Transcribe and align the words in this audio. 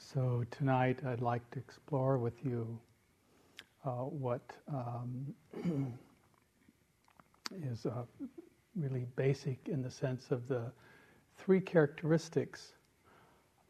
So 0.00 0.44
tonight 0.52 1.00
I'd 1.04 1.20
like 1.20 1.48
to 1.50 1.58
explore 1.58 2.18
with 2.18 2.44
you 2.44 2.78
uh, 3.84 4.04
what 4.04 4.42
um, 4.68 5.34
is 7.64 7.84
uh, 7.84 8.04
really 8.76 9.06
basic 9.16 9.58
in 9.68 9.82
the 9.82 9.90
sense 9.90 10.30
of 10.30 10.46
the 10.46 10.70
three 11.36 11.60
characteristics 11.60 12.74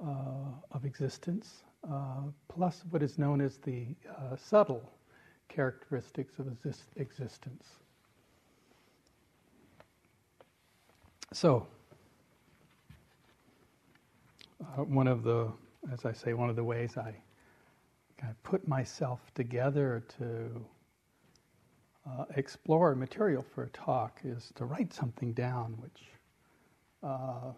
uh, 0.05 0.53
of 0.73 0.85
existence, 0.85 1.65
uh, 1.91 2.21
plus 2.49 2.85
what 2.91 3.03
is 3.03 3.19
known 3.19 3.41
as 3.41 3.57
the 3.59 3.87
uh, 4.11 4.37
subtle 4.37 4.93
characteristics 5.49 6.39
of 6.39 6.47
exist- 6.49 6.91
existence. 6.97 7.65
So, 11.33 11.67
uh, 14.61 14.85
one 14.85 15.09
of 15.09 15.23
the, 15.23 15.51
as 15.93 16.05
I 16.05 16.13
say, 16.13 16.33
one 16.35 16.51
of 16.51 16.57
the 16.57 16.65
ways 16.65 16.97
I 16.97 17.15
kind 18.19 18.31
of 18.31 18.43
put 18.43 18.67
myself 18.67 19.21
together 19.35 20.03
to 20.19 20.65
uh, 22.07 22.25
explore 22.37 22.95
material 22.95 23.45
for 23.55 23.65
a 23.65 23.69
talk 23.71 24.21
is 24.25 24.53
to 24.57 24.65
write 24.65 24.93
something 24.93 25.33
down 25.33 25.77
which 25.81 26.03
uh, 27.03 27.53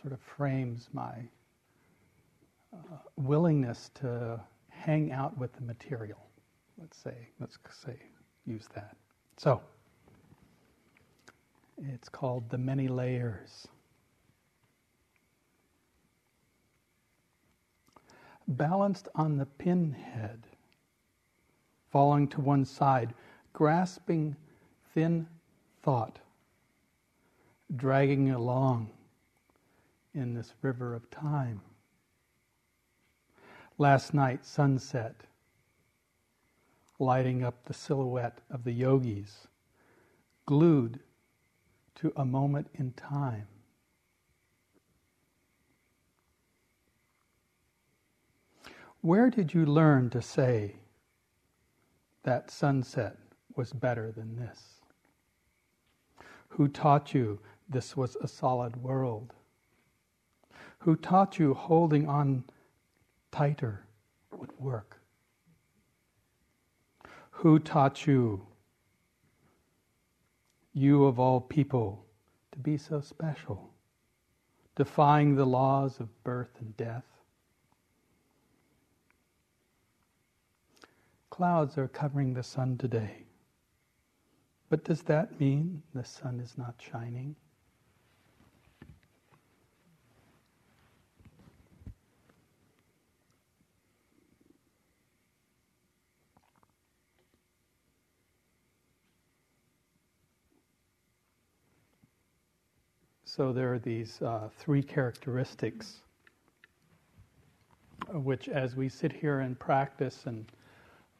sort 0.00 0.12
of 0.12 0.20
frames 0.20 0.88
my 0.92 1.14
uh, 2.72 2.96
willingness 3.16 3.90
to 3.94 4.40
hang 4.68 5.12
out 5.12 5.36
with 5.36 5.52
the 5.54 5.62
material. 5.62 6.18
Let's 6.78 6.96
say, 6.96 7.28
let's 7.40 7.58
say, 7.84 7.96
use 8.46 8.66
that. 8.74 8.96
So, 9.36 9.60
it's 11.78 12.08
called 12.08 12.48
The 12.50 12.58
Many 12.58 12.88
Layers. 12.88 13.68
Balanced 18.56 19.08
on 19.14 19.36
the 19.38 19.46
pinhead, 19.46 20.46
falling 21.90 22.28
to 22.28 22.40
one 22.40 22.64
side, 22.64 23.14
grasping 23.52 24.36
thin 24.92 25.26
thought, 25.82 26.18
dragging 27.74 28.30
along 28.30 28.90
in 30.14 30.34
this 30.34 30.52
river 30.60 30.94
of 30.94 31.10
time. 31.10 31.60
Last 33.78 34.12
night, 34.12 34.44
sunset, 34.44 35.22
lighting 36.98 37.42
up 37.42 37.64
the 37.64 37.74
silhouette 37.74 38.38
of 38.50 38.64
the 38.64 38.72
yogis, 38.72 39.48
glued 40.46 41.00
to 41.94 42.12
a 42.16 42.24
moment 42.24 42.68
in 42.74 42.92
time. 42.92 43.46
Where 49.02 49.28
did 49.30 49.52
you 49.52 49.66
learn 49.66 50.10
to 50.10 50.22
say 50.22 50.76
that 52.22 52.50
sunset 52.50 53.18
was 53.54 53.72
better 53.72 54.10
than 54.10 54.36
this? 54.36 54.80
Who 56.48 56.68
taught 56.68 57.12
you 57.12 57.40
this 57.68 57.96
was 57.96 58.16
a 58.16 58.28
solid 58.28 58.76
world? 58.76 59.34
Who 60.78 60.96
taught 60.96 61.38
you 61.38 61.52
holding 61.54 62.08
on 62.08 62.44
tighter 63.30 63.84
would 64.30 64.58
work? 64.58 64.98
Who 67.30 67.58
taught 67.58 68.06
you 68.06 68.46
you 70.72 71.04
of 71.04 71.18
all 71.18 71.40
people, 71.40 72.04
to 72.52 72.58
be 72.58 72.76
so 72.76 73.00
special, 73.00 73.70
defying 74.74 75.34
the 75.34 75.44
laws 75.44 76.00
of 76.00 76.24
birth 76.24 76.50
and 76.60 76.76
death. 76.76 77.04
Clouds 81.32 81.78
are 81.78 81.88
covering 81.88 82.34
the 82.34 82.42
sun 82.42 82.76
today. 82.76 83.24
But 84.68 84.84
does 84.84 85.00
that 85.04 85.40
mean 85.40 85.82
the 85.94 86.04
sun 86.04 86.38
is 86.40 86.58
not 86.58 86.74
shining? 86.78 87.34
So 103.24 103.54
there 103.54 103.72
are 103.72 103.78
these 103.78 104.20
uh, 104.20 104.50
three 104.58 104.82
characteristics, 104.82 106.02
uh, 108.14 108.20
which, 108.20 108.50
as 108.50 108.76
we 108.76 108.90
sit 108.90 109.14
here 109.14 109.40
and 109.40 109.58
practice 109.58 110.24
and, 110.26 110.44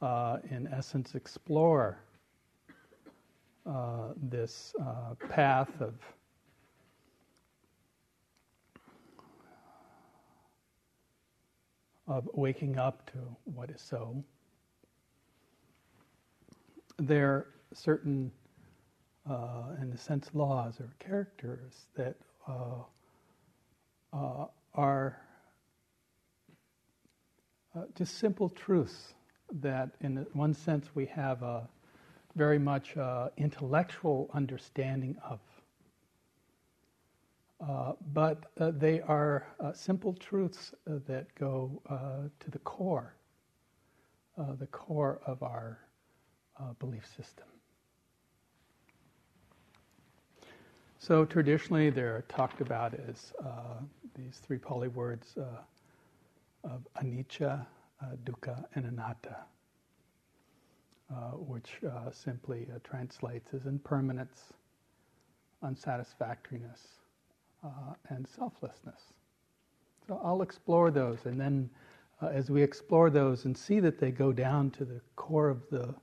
uh, 0.03 0.39
in 0.51 0.67
essence, 0.67 1.15
explore 1.15 1.99
uh, 3.65 4.09
this 4.17 4.75
uh, 4.81 5.15
path 5.29 5.71
of 5.81 5.95
of 12.09 12.29
waking 12.35 12.77
up 12.79 13.09
to 13.13 13.19
what 13.45 13.71
is 13.71 13.81
so. 13.81 14.23
There 16.99 17.31
are 17.31 17.47
certain 17.73 18.33
uh, 19.29 19.77
in 19.81 19.93
a 19.93 19.97
sense, 19.97 20.29
laws 20.35 20.81
or 20.81 20.91
characters 20.99 21.87
that 21.95 22.17
uh, 22.49 22.83
uh, 24.13 24.47
are 24.75 25.17
just 27.95 28.19
simple 28.19 28.49
truths 28.49 29.15
that, 29.61 29.91
in 30.01 30.27
one 30.33 30.55
sense, 30.55 30.87
we 30.95 31.07
have 31.07 31.43
a 31.43 31.69
very 32.35 32.59
much 32.59 32.97
uh, 32.97 33.29
intellectual 33.37 34.31
understanding 34.33 35.17
of. 35.29 35.41
Uh, 37.61 37.93
but 38.13 38.51
they 38.57 39.01
are 39.03 39.47
simple 39.75 40.15
truths 40.15 40.75
that 40.87 41.33
go 41.37 41.81
to 42.41 42.51
the 42.51 42.59
core, 42.61 43.15
the 44.59 44.67
core 44.67 45.21
of 45.27 45.43
our 45.43 45.79
belief 46.81 47.07
system. 47.17 47.47
So 51.03 51.25
traditionally, 51.25 51.91
they're 51.91 52.23
talked 52.29 52.61
about 52.61 52.95
as 52.95 53.33
uh, 53.45 53.81
these 54.15 54.39
three 54.39 54.59
Pali 54.59 54.87
words 54.87 55.35
uh, 55.37 55.63
of 56.63 56.87
anicca, 57.03 57.61
uh, 57.61 57.65
dukkha, 58.25 58.65
and 58.75 58.87
anatta, 58.87 59.37
uh, 61.11 61.33
which 61.33 61.79
uh, 61.85 62.11
simply 62.11 62.67
uh, 62.75 62.79
translates 62.85 63.55
as 63.55 63.67
impermanence, 63.67 64.53
unsatisfactoriness, 65.63 66.81
and 68.09 68.27
selflessness. 68.27 69.13
So 70.07 70.21
I'll 70.25 70.43
explore 70.43 70.91
those, 70.91 71.27
and 71.27 71.41
then 71.41 71.71
as 72.21 72.51
we 72.51 72.63
explore 72.63 73.11
those 73.11 73.45
and 73.45 73.57
see 73.57 73.79
that 73.81 73.99
they 74.01 74.11
go 74.11 74.33
down 74.33 74.71
to 74.73 74.85
the 74.85 75.01
core 75.17 75.49
of 75.49 75.63
the 75.71 75.95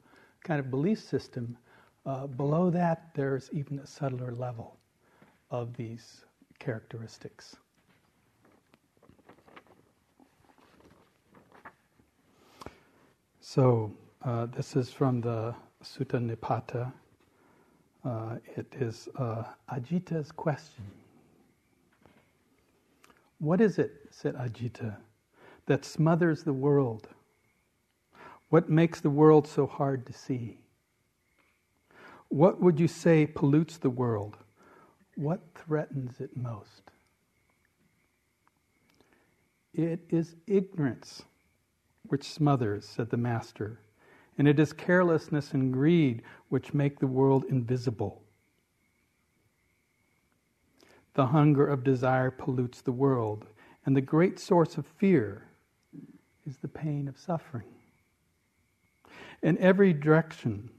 kind 0.43 0.59
of 0.59 0.69
belief 0.69 0.99
system, 0.99 1.57
below 2.37 2.69
that 2.69 3.09
there's 3.13 3.49
even 3.51 3.79
a 3.79 3.85
subtler 3.87 4.33
level 4.33 4.77
of 5.51 5.75
these 5.75 6.23
characteristics. 6.59 7.57
So, 13.51 13.91
uh, 14.23 14.45
this 14.45 14.75
is 14.75 14.91
from 14.91 15.21
the 15.21 15.55
Sutta 15.83 16.19
Nipata. 16.21 16.93
Uh, 18.05 18.35
it 18.55 18.71
is 18.79 19.09
uh, 19.17 19.43
Ajita's 19.71 20.31
question. 20.31 20.83
What 23.39 23.59
is 23.59 23.79
it, 23.79 24.01
said 24.11 24.35
Ajita, 24.35 24.97
that 25.65 25.83
smothers 25.83 26.43
the 26.43 26.53
world? 26.53 27.07
What 28.49 28.69
makes 28.69 29.01
the 29.01 29.09
world 29.09 29.47
so 29.47 29.65
hard 29.65 30.05
to 30.05 30.13
see? 30.13 30.59
What 32.27 32.61
would 32.61 32.79
you 32.79 32.87
say 32.87 33.25
pollutes 33.25 33.77
the 33.77 33.89
world? 33.89 34.37
What 35.15 35.39
threatens 35.55 36.19
it 36.19 36.37
most? 36.37 36.91
It 39.73 40.01
is 40.11 40.35
ignorance 40.45 41.23
which 42.09 42.29
smothers, 42.29 42.85
said 42.85 43.09
the 43.09 43.17
Master, 43.17 43.79
and 44.37 44.47
it 44.47 44.59
is 44.59 44.73
carelessness 44.73 45.53
and 45.53 45.73
greed 45.73 46.21
which 46.49 46.73
make 46.73 46.99
the 46.99 47.07
world 47.07 47.45
invisible. 47.49 48.21
The 51.13 51.27
hunger 51.27 51.67
of 51.67 51.83
desire 51.83 52.31
pollutes 52.31 52.81
the 52.81 52.91
world, 52.91 53.45
and 53.85 53.95
the 53.95 54.01
great 54.01 54.39
source 54.39 54.77
of 54.77 54.85
fear 54.85 55.47
is 56.45 56.57
the 56.57 56.67
pain 56.67 57.07
of 57.07 57.17
suffering. 57.17 57.67
In 59.41 59.57
every 59.57 59.93
direction, 59.93 60.69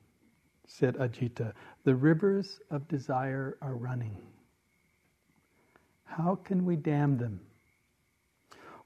said 0.66 0.96
Ajita, 0.96 1.52
the 1.84 1.94
rivers 1.94 2.60
of 2.70 2.88
desire 2.88 3.56
are 3.60 3.74
running. 3.74 4.16
How 6.04 6.36
can 6.36 6.64
we 6.64 6.76
dam 6.76 7.18
them? 7.18 7.40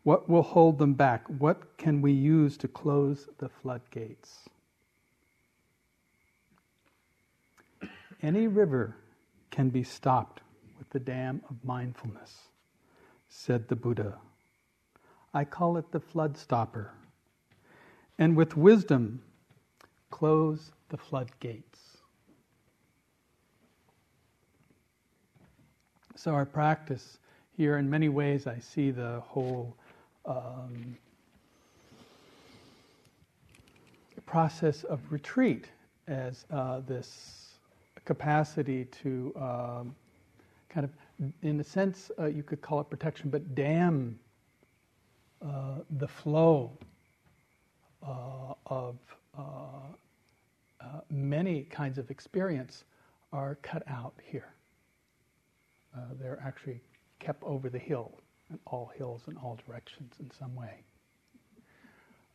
What 0.05 0.29
will 0.29 0.43
hold 0.43 0.79
them 0.79 0.93
back? 0.95 1.25
What 1.29 1.79
can 1.79 2.03
we 2.03 2.12
use 2.12 2.59
to 2.59 2.69
close 2.69 3.29
the 3.39 3.49
floodgates? 3.49 4.49
Any 8.23 8.47
river 8.47 8.97
can 9.51 9.71
be 9.71 9.83
stopped 9.83 10.43
with 10.79 10.91
the 10.91 11.01
dam 11.01 11.43
of 11.49 11.56
mindfulness, 11.65 12.49
said 13.29 13.69
the 13.69 13.77
Buddha. 13.77 14.19
I 15.33 15.45
call 15.45 15.79
it 15.79 15.91
the 15.91 16.01
flood 16.01 16.37
stopper. 16.37 16.93
And 18.19 18.37
with 18.37 18.57
wisdom, 18.57 19.23
close 20.11 20.73
the 20.91 20.99
floodgates. 20.99 21.99
So, 26.15 26.33
our 26.33 26.47
practice 26.47 27.19
here, 27.57 27.79
in 27.79 27.91
many 27.91 28.09
ways, 28.09 28.47
I 28.47 28.59
see 28.59 28.91
the 28.91 29.21
whole 29.27 29.77
um, 30.26 30.97
process 34.26 34.85
of 34.85 35.00
retreat 35.11 35.67
as 36.09 36.44
uh, 36.50 36.81
this 36.87 37.50
capacity 38.05 38.87
to 38.87 39.32
um, 39.37 39.94
kind 40.69 40.85
of, 40.85 40.91
in 41.43 41.61
a 41.61 41.65
sense, 41.65 42.11
uh, 42.19 42.26
you 42.26 42.43
could 42.43 42.61
call 42.61 42.81
it 42.81 42.91
protection, 42.91 43.31
but 43.31 43.55
dam 43.55 44.19
uh, 45.44 45.79
the 45.99 46.09
flow 46.09 46.73
uh, 48.06 48.55
of 48.67 48.97
uh, 49.37 49.43
uh, 50.81 50.85
many 51.11 51.62
kinds 51.65 51.99
of 51.99 52.11
experience 52.11 52.85
are 53.32 53.56
cut 53.62 53.82
out 53.88 54.15
here. 54.25 54.55
they're 56.21 56.41
actually 56.44 56.81
kept 57.19 57.43
over 57.43 57.69
the 57.69 57.79
hill, 57.79 58.12
and 58.50 58.58
all 58.67 58.93
hills 58.96 59.23
in 59.29 59.37
all 59.37 59.58
directions 59.67 60.12
in 60.20 60.31
some 60.31 60.55
way. 60.55 60.82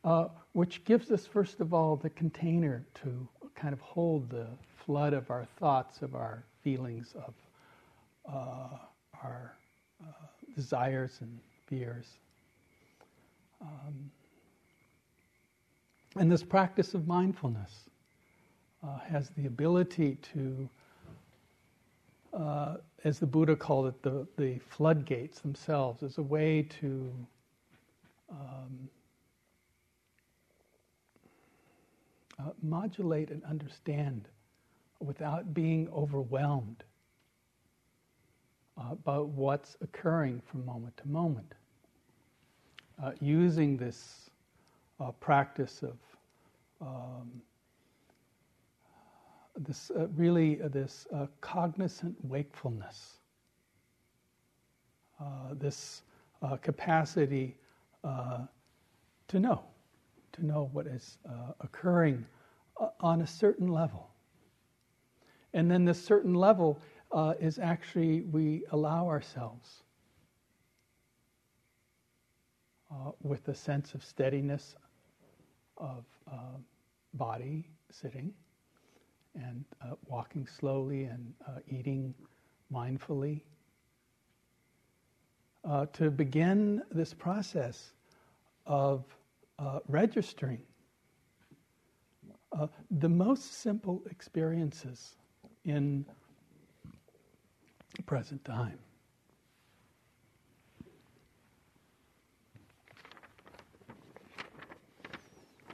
Uh, 0.03 0.27
which 0.53 0.83
gives 0.85 1.11
us, 1.11 1.27
first 1.27 1.59
of 1.59 1.73
all, 1.73 1.95
the 1.95 2.09
container 2.11 2.85
to 2.95 3.27
kind 3.55 3.73
of 3.73 3.81
hold 3.81 4.29
the 4.29 4.47
flood 4.85 5.13
of 5.13 5.29
our 5.29 5.45
thoughts, 5.59 6.01
of 6.01 6.15
our 6.15 6.43
feelings, 6.63 7.13
of 7.15 7.33
uh, 8.33 8.77
our 9.21 9.57
uh, 10.01 10.11
desires 10.55 11.17
and 11.19 11.39
fears. 11.67 12.07
Um, 13.61 14.09
and 16.15 16.31
this 16.31 16.43
practice 16.43 16.93
of 16.93 17.07
mindfulness 17.07 17.89
uh, 18.83 18.99
has 18.99 19.29
the 19.31 19.47
ability 19.47 20.17
to 20.33 20.69
uh, 22.33 22.77
as 23.03 23.19
the 23.19 23.25
Buddha 23.25 23.55
called 23.55 23.87
it, 23.87 24.01
the, 24.01 24.27
the 24.37 24.59
floodgates 24.59 25.39
themselves, 25.39 26.03
as 26.03 26.17
a 26.17 26.23
way 26.23 26.63
to 26.81 27.11
um, 28.29 28.89
uh, 32.39 32.51
modulate 32.61 33.31
and 33.31 33.43
understand 33.45 34.27
without 34.99 35.53
being 35.53 35.87
overwhelmed 35.93 36.83
uh, 38.77 39.19
what's 39.21 39.75
occurring 39.81 40.41
from 40.45 40.65
moment 40.65 40.95
to 40.97 41.07
moment. 41.07 41.53
Uh, 43.01 43.11
using 43.21 43.77
this 43.77 44.29
uh, 44.99 45.11
practice 45.19 45.83
of 45.83 45.97
um, 46.81 47.41
this 49.59 49.91
uh, 49.91 50.07
really 50.15 50.61
uh, 50.61 50.69
this 50.69 51.05
uh, 51.13 51.27
cognizant 51.41 52.15
wakefulness, 52.23 53.17
uh, 55.19 55.53
this 55.53 56.03
uh, 56.41 56.55
capacity 56.57 57.57
uh, 58.03 58.39
to 59.27 59.39
know, 59.39 59.61
to 60.31 60.45
know 60.45 60.69
what 60.71 60.87
is 60.87 61.17
occurring 61.59 62.25
on 63.01 63.21
a 63.21 63.27
certain 63.27 63.67
level. 63.67 64.09
And 65.53 65.69
then 65.69 65.83
this 65.83 66.01
certain 66.01 66.33
level 66.33 66.79
is 67.39 67.59
actually 67.59 68.21
we 68.21 68.63
allow 68.71 69.07
ourselves 69.07 69.83
with 73.21 73.47
a 73.49 73.55
sense 73.55 73.93
of 73.93 74.03
steadiness 74.03 74.75
of 75.77 76.05
body 77.13 77.67
sitting 77.91 78.33
and 79.35 79.63
uh, 79.81 79.95
walking 80.07 80.47
slowly 80.47 81.03
and 81.05 81.33
uh, 81.47 81.59
eating 81.67 82.13
mindfully. 82.73 83.41
Uh, 85.65 85.85
to 85.87 86.09
begin 86.09 86.81
this 86.91 87.13
process 87.13 87.91
of 88.65 89.03
uh, 89.59 89.79
registering 89.87 90.61
uh, 92.57 92.67
the 92.91 93.09
most 93.09 93.61
simple 93.61 94.01
experiences 94.09 95.15
in 95.65 96.05
present 98.05 98.43
time. 98.45 98.79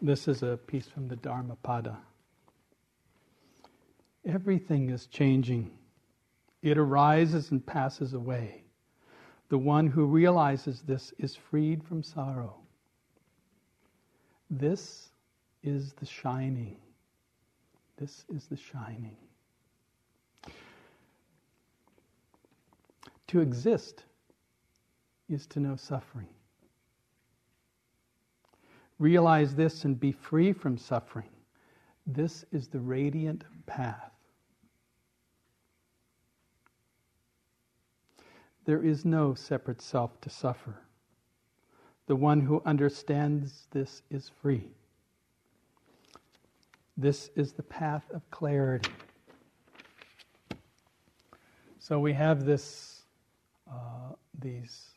This 0.01 0.27
is 0.27 0.43
a 0.43 0.57
piece 0.57 0.87
from 0.87 1.07
the 1.07 1.15
Dharmapada. 1.15 1.95
Everything 4.25 4.89
is 4.89 5.05
changing. 5.07 5.71
It 6.61 6.77
arises 6.77 7.51
and 7.51 7.65
passes 7.65 8.13
away. 8.13 8.63
The 9.49 9.57
one 9.57 9.87
who 9.87 10.05
realizes 10.05 10.81
this 10.81 11.13
is 11.19 11.35
freed 11.35 11.83
from 11.83 12.01
sorrow. 12.01 12.55
This 14.49 15.09
is 15.63 15.93
the 15.93 16.05
shining. 16.05 16.77
This 17.97 18.25
is 18.33 18.45
the 18.47 18.57
shining. 18.57 19.17
To 23.27 23.39
exist 23.41 24.05
is 25.29 25.45
to 25.47 25.59
know 25.59 25.75
suffering. 25.75 26.29
Realize 28.97 29.55
this 29.55 29.85
and 29.85 29.99
be 29.99 30.11
free 30.11 30.53
from 30.53 30.77
suffering. 30.77 31.29
This 32.07 32.45
is 32.51 32.67
the 32.67 32.79
radiant 32.79 33.43
path. 33.65 34.14
There 38.65 38.83
is 38.83 39.05
no 39.05 39.35
separate 39.35 39.81
self 39.81 40.19
to 40.21 40.29
suffer. 40.29 40.75
The 42.07 42.15
one 42.15 42.41
who 42.41 42.61
understands 42.65 43.67
this 43.71 44.01
is 44.09 44.31
free. 44.41 44.67
This 46.97 47.29
is 47.35 47.53
the 47.53 47.63
path 47.63 48.09
of 48.11 48.29
clarity. 48.31 48.91
So 51.77 51.99
we 51.99 52.13
have 52.13 52.45
this, 52.45 53.03
uh, 53.69 54.13
these, 54.39 54.87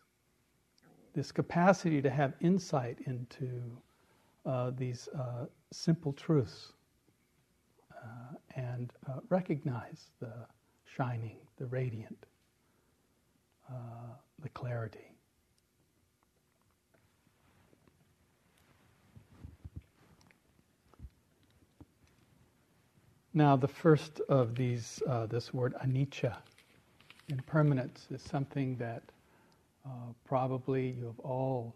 this 1.15 1.31
capacity 1.31 2.01
to 2.01 2.09
have 2.09 2.33
insight 2.41 2.99
into 3.07 3.49
uh, 4.47 4.71
these 4.71 5.09
uh, 5.09 5.47
simple 5.71 6.15
truths 6.15 6.73
uh, 7.93 8.37
and 8.57 8.93
uh, 9.07 9.21
recognize 9.29 10.07
the 10.21 10.33
shining, 10.87 11.37
the 11.59 11.67
radiant. 11.67 12.27
Uh, 13.69 13.75
the 14.43 14.49
clarity. 14.51 15.13
Now, 23.35 23.57
the 23.57 23.69
first 23.69 24.21
of 24.29 24.55
these, 24.55 25.03
uh, 25.07 25.27
this 25.27 25.53
word 25.53 25.75
anicca, 25.85 26.37
impermanence, 27.29 28.07
is 28.11 28.23
something 28.23 28.77
that 28.77 29.03
uh, 29.85 30.13
probably 30.25 30.91
you 30.91 31.07
have 31.07 31.19
all, 31.21 31.75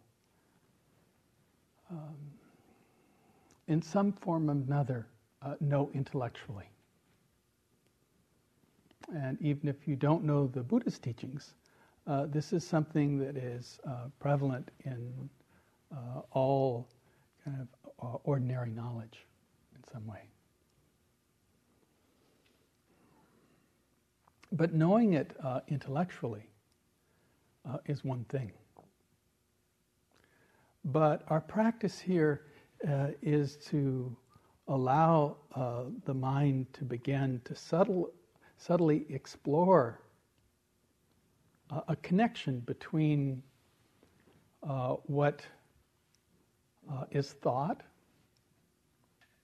um, 1.91 2.17
in 3.69 3.83
some 3.83 4.13
form 4.13 4.49
or 4.49 4.53
another, 4.53 5.07
uh, 5.43 5.57
know 5.61 5.91
intellectually. 5.95 6.69
And 9.15 9.41
even 9.43 9.69
if 9.69 9.87
you 9.87 9.97
don't 9.97 10.25
know 10.25 10.47
the 10.47 10.63
Buddhist 10.63 11.03
teachings, 11.03 11.55
uh, 12.07 12.27
this 12.27 12.53
is 12.53 12.67
something 12.67 13.19
that 13.19 13.37
is 13.37 13.79
uh, 13.87 14.07
prevalent 14.19 14.71
in 14.85 15.29
uh, 15.95 16.23
all 16.33 16.89
kind 17.45 17.61
of 17.61 17.91
uh, 18.03 18.19
ordinary 18.25 18.71
knowledge 18.71 19.27
in 19.77 19.85
some 19.93 20.07
way. 20.07 20.29
But 24.51 24.75
knowing 24.75 25.15
it 25.15 25.35
uh, 25.43 25.61
intellectually 25.69 26.49
is 27.87 28.05
one 28.05 28.25
thing. 28.25 28.51
But 30.85 31.23
our 31.29 31.41
practice 31.41 32.01
here 32.01 32.43
is 33.23 33.57
to 33.69 34.15
allow 34.67 35.37
the 36.05 36.13
mind 36.13 36.67
to 36.73 36.85
begin 36.85 37.41
to 37.45 37.55
subtle, 37.55 38.11
subtly 38.59 39.07
explore 39.09 40.01
a 41.89 41.97
connection 41.97 42.61
between 42.61 43.43
uh, 44.63 44.97
what 45.07 45.43
uh, 46.91 47.05
is 47.11 47.33
thought 47.33 47.83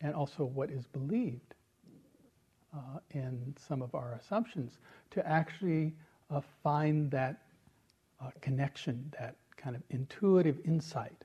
and 0.00 0.14
also 0.14 0.44
what 0.44 0.70
is 0.70 0.86
believed 0.86 1.54
uh, 2.74 2.98
in 3.10 3.54
some 3.58 3.82
of 3.82 3.94
our 3.94 4.14
assumptions 4.20 4.78
to 5.10 5.26
actually 5.26 5.94
uh, 6.30 6.40
find 6.62 7.10
that 7.10 7.42
uh, 8.20 8.30
connection, 8.40 9.12
that 9.18 9.36
kind 9.56 9.74
of 9.74 9.82
intuitive 9.90 10.58
insight 10.64 11.24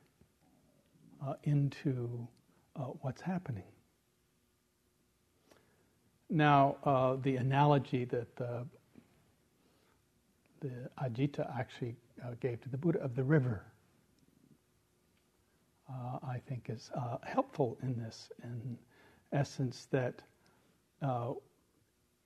uh, 1.25 1.33
into 1.43 2.27
uh, 2.75 2.85
what's 3.01 3.21
happening. 3.21 3.63
Now, 6.29 6.77
uh, 6.83 7.17
the 7.21 7.35
analogy 7.35 8.05
that 8.05 8.35
the, 8.35 8.65
the 10.63 10.89
Ajita 11.03 11.47
actually 11.59 11.95
gave 12.39 12.61
to 12.61 12.69
the 12.69 12.77
Buddha 12.77 12.99
of 12.99 13.15
the 13.15 13.23
river 13.23 13.63
uh, 15.89 16.19
I 16.27 16.39
think 16.47 16.69
is 16.69 16.89
uh, 16.95 17.17
helpful 17.23 17.77
in 17.83 17.97
this, 17.97 18.31
in 18.43 18.77
essence, 19.31 19.87
that 19.91 20.21
uh, 21.01 21.31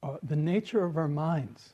uh 0.03 0.17
the 0.23 0.35
nature 0.35 0.85
of 0.85 0.97
our 0.97 1.07
minds 1.07 1.73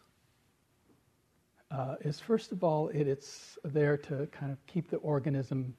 uh, 1.72 1.96
is, 2.02 2.20
first 2.20 2.52
of 2.52 2.64
all, 2.64 2.90
it, 2.90 3.08
it's 3.08 3.58
there 3.64 3.98
to 3.98 4.28
kind 4.28 4.52
of 4.52 4.66
keep 4.68 4.90
the 4.90 4.98
organism 4.98 5.74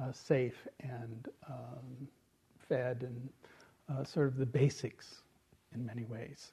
uh, 0.00 0.12
safe 0.12 0.66
and 0.80 1.28
um, 1.48 2.08
fed 2.68 3.02
and 3.02 4.06
sort 4.06 4.28
of 4.28 4.36
the 4.36 4.46
basics 4.46 5.22
in 5.74 5.84
many 5.84 6.04
ways. 6.04 6.52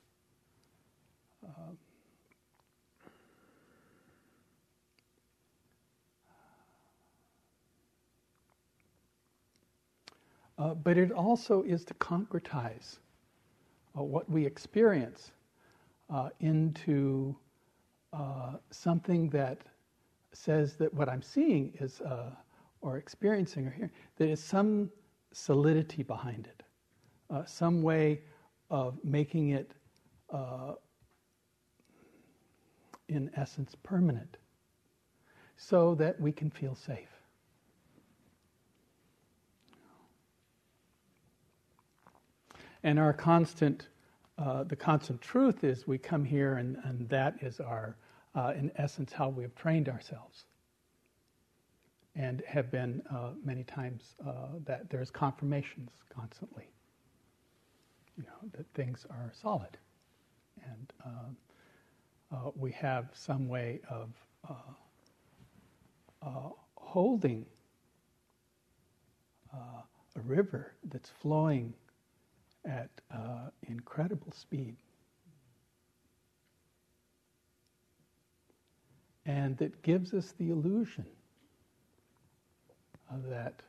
Um, 1.46 1.78
Uh, 10.58 10.74
but 10.74 10.98
it 10.98 11.12
also 11.12 11.62
is 11.64 11.86
to 11.86 11.94
concretize 11.96 12.98
uh, 13.98 14.02
what 14.04 14.30
we 14.30 14.46
experience 14.46 15.32
uh, 16.10 16.30
into 16.40 17.36
uh, 18.14 18.54
something 18.72 19.30
that 19.30 19.60
says 20.34 20.76
that 20.76 20.94
what 20.94 21.10
I'm 21.10 21.22
seeing 21.22 21.74
is, 21.80 22.02
uh, 22.02 22.32
or 22.82 22.98
experiencing 22.98 23.68
or 23.68 23.72
hearing, 23.72 23.92
there 24.18 24.30
is 24.30 24.44
some 24.44 24.90
solidity 25.32 26.04
behind 26.04 26.48
it, 26.48 26.64
uh, 27.30 27.46
some 27.46 27.84
way 27.84 28.22
of 28.70 28.98
making 29.04 29.50
it, 29.50 29.74
in 33.10 33.32
essence, 33.36 33.76
permanent, 33.84 34.38
so 35.56 35.96
that 35.96 36.20
we 36.20 36.32
can 36.32 36.50
feel 36.50 36.76
safe. 36.76 37.17
And 42.84 43.00
our 43.00 43.14
constant, 43.14 43.88
uh, 44.38 44.64
the 44.64 44.76
constant 44.76 45.22
truth 45.22 45.64
is 45.64 45.88
we 45.88 45.98
come 45.98 46.24
here 46.24 46.56
and, 46.56 46.78
and 46.84 47.10
that 47.10 47.36
is 47.42 47.60
our, 47.60 47.98
uh, 48.36 48.54
in 48.56 48.72
essence, 48.76 49.12
how 49.12 49.30
we 49.30 49.44
have 49.44 49.56
trained 49.56 49.90
ourselves. 49.90 50.46
And 52.16 52.42
have 52.48 52.72
been 52.72 53.04
uh, 53.14 53.32
many 53.44 53.64
times 53.64 54.16
uh, 54.28 54.48
that 54.66 54.90
there's 54.90 55.12
confirmations 55.12 55.92
constantly, 56.10 56.68
you 58.18 58.24
know, 58.24 58.50
that 58.58 58.66
things 58.74 59.06
are 59.12 59.32
solid. 59.40 59.78
And 60.66 60.94
uh, 61.06 62.36
uh, 62.36 62.52
we 62.56 62.72
have 62.72 63.10
some 63.14 63.48
way 63.48 63.82
of 63.90 64.10
holding 66.76 67.46
a 70.16 70.22
river 70.22 70.74
that's 70.90 71.10
flowing 71.10 71.74
at 72.68 72.90
uh, 73.12 73.50
incredible 73.68 74.32
speed. 74.32 74.76
And 79.26 79.58
that 79.58 79.82
gives 79.82 80.14
us 80.14 80.34
the 80.38 80.52
illusion 80.52 81.06
that 83.30 83.62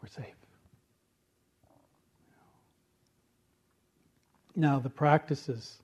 we're 0.00 0.08
safe. 0.08 0.34
Now, 4.54 4.78
the 4.78 4.90
practices, 4.90 5.82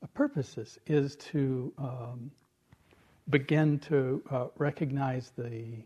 the 0.00 0.08
purposes 0.14 0.78
is 0.86 1.16
to 1.16 1.72
um, 1.78 2.30
begin 3.28 3.78
to 3.80 4.22
uh, 4.30 4.46
recognize 4.56 5.32
the 5.36 5.84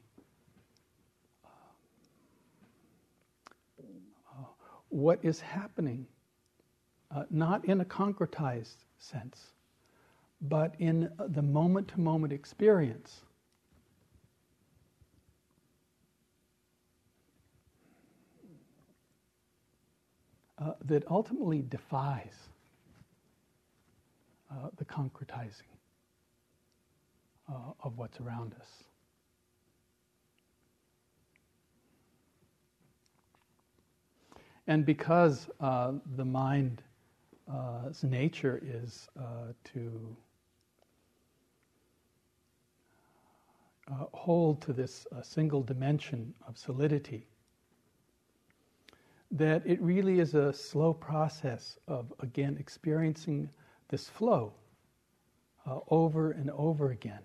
what 4.95 5.19
is 5.25 5.41
happening, 5.41 6.07
uh, 7.11 7.25
not 7.29 7.65
in 7.65 7.81
a 7.81 7.85
concretized 7.85 8.77
sense, 8.97 9.51
but 10.41 10.77
in 10.79 11.11
the 11.31 11.43
moment 11.43 11.89
to 11.89 12.01
moment 12.01 12.33
experience. 12.33 13.23
Uh, 20.57 20.75
that 20.85 21.03
ultimately 21.11 21.61
defies 21.63 22.37
uh, 24.49 24.69
the 24.77 24.85
concretizing 24.85 25.75
uh, 27.49 27.73
of 27.83 27.99
what's 27.99 28.21
around 28.21 28.55
us. 28.61 28.85
And 34.67 34.87
because 34.87 35.49
uh, 35.61 35.93
the 36.17 36.25
mind's 36.25 36.83
uh, 37.53 37.93
nature 38.03 38.63
is 38.65 39.09
uh, 39.19 39.53
to 39.65 40.17
uh, 43.91 44.07
hold 44.15 44.63
to 44.63 44.73
this 44.73 45.07
uh, 45.15 45.21
single 45.21 45.63
dimension 45.63 46.33
of 46.49 46.57
solidity, 46.57 47.27
that 49.31 49.63
it 49.67 49.81
really 49.83 50.21
is 50.21 50.35
a 50.35 50.53
slow 50.53 50.95
process 50.95 51.79
of, 51.87 52.11
again, 52.21 52.57
experiencing 52.59 53.51
this 53.89 54.09
flow 54.09 54.55
uh, 55.67 55.81
over 55.91 56.31
and 56.31 56.51
over 56.53 56.91
again 56.91 57.21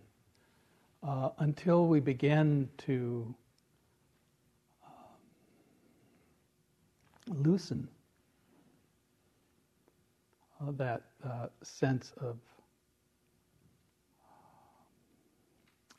until 1.38 1.88
we 1.88 2.02
begin 2.02 2.68
to 2.78 3.34
loosen 7.30 7.88
uh, 10.62 10.72
that 10.72 11.04
uh, 11.24 11.48
sense 11.64 12.12
of 12.18 12.38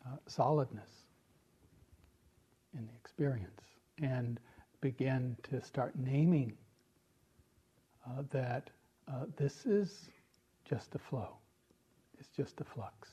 uh, 0.07 0.17
solidness 0.27 0.91
in 2.77 2.87
the 2.87 2.93
experience 2.95 3.63
and 4.03 4.41
begin 4.81 5.37
to 5.43 5.63
start 5.63 5.95
naming 5.97 6.53
uh, 8.07 8.23
that 8.31 8.71
uh, 9.09 9.25
this 9.37 9.67
is 9.67 10.09
just 10.65 10.95
a 10.95 10.99
flow, 10.99 11.37
it's 12.19 12.29
just 12.37 12.61
a 12.61 12.65
flux. 12.65 13.09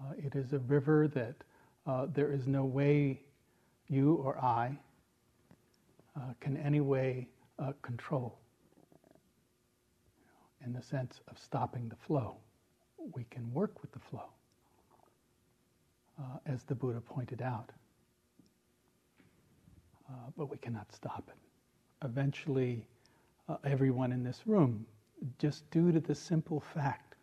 Uh, 0.00 0.12
it 0.16 0.36
is 0.36 0.52
a 0.52 0.58
river 0.60 1.08
that 1.08 1.34
there 2.14 2.30
is 2.30 2.46
no 2.46 2.64
way 2.64 3.18
you 3.88 4.14
or 4.16 4.38
I 4.38 4.78
uh, 6.18 6.32
can 6.40 6.56
any 6.56 6.80
way 6.80 7.28
uh, 7.58 7.72
control 7.82 8.38
in 10.64 10.72
the 10.72 10.82
sense 10.82 11.20
of 11.28 11.38
stopping 11.38 11.88
the 11.88 11.96
flow. 11.96 12.36
We 13.14 13.24
can 13.30 13.52
work 13.52 13.80
with 13.80 13.92
the 13.92 14.00
flow, 14.00 14.28
uh, 16.18 16.38
as 16.46 16.64
the 16.64 16.74
Buddha 16.74 17.00
pointed 17.00 17.40
out, 17.40 17.70
uh, 20.08 20.12
but 20.36 20.50
we 20.50 20.56
cannot 20.58 20.90
stop 20.92 21.24
it. 21.28 22.06
Eventually, 22.06 22.84
uh, 23.48 23.56
everyone 23.64 24.12
in 24.12 24.24
this 24.24 24.42
room, 24.46 24.84
just 25.38 25.70
due 25.70 25.92
to 25.92 26.00
the 26.00 26.14
simple 26.14 26.60
fact 26.60 27.14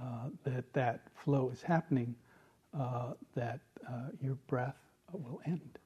uh, 0.00 0.28
that 0.44 0.72
that 0.72 1.02
flow 1.14 1.50
is 1.50 1.62
happening, 1.62 2.14
that 3.34 3.60
your 4.20 4.34
breath 4.48 4.76
will 5.12 5.40
end 5.46 5.78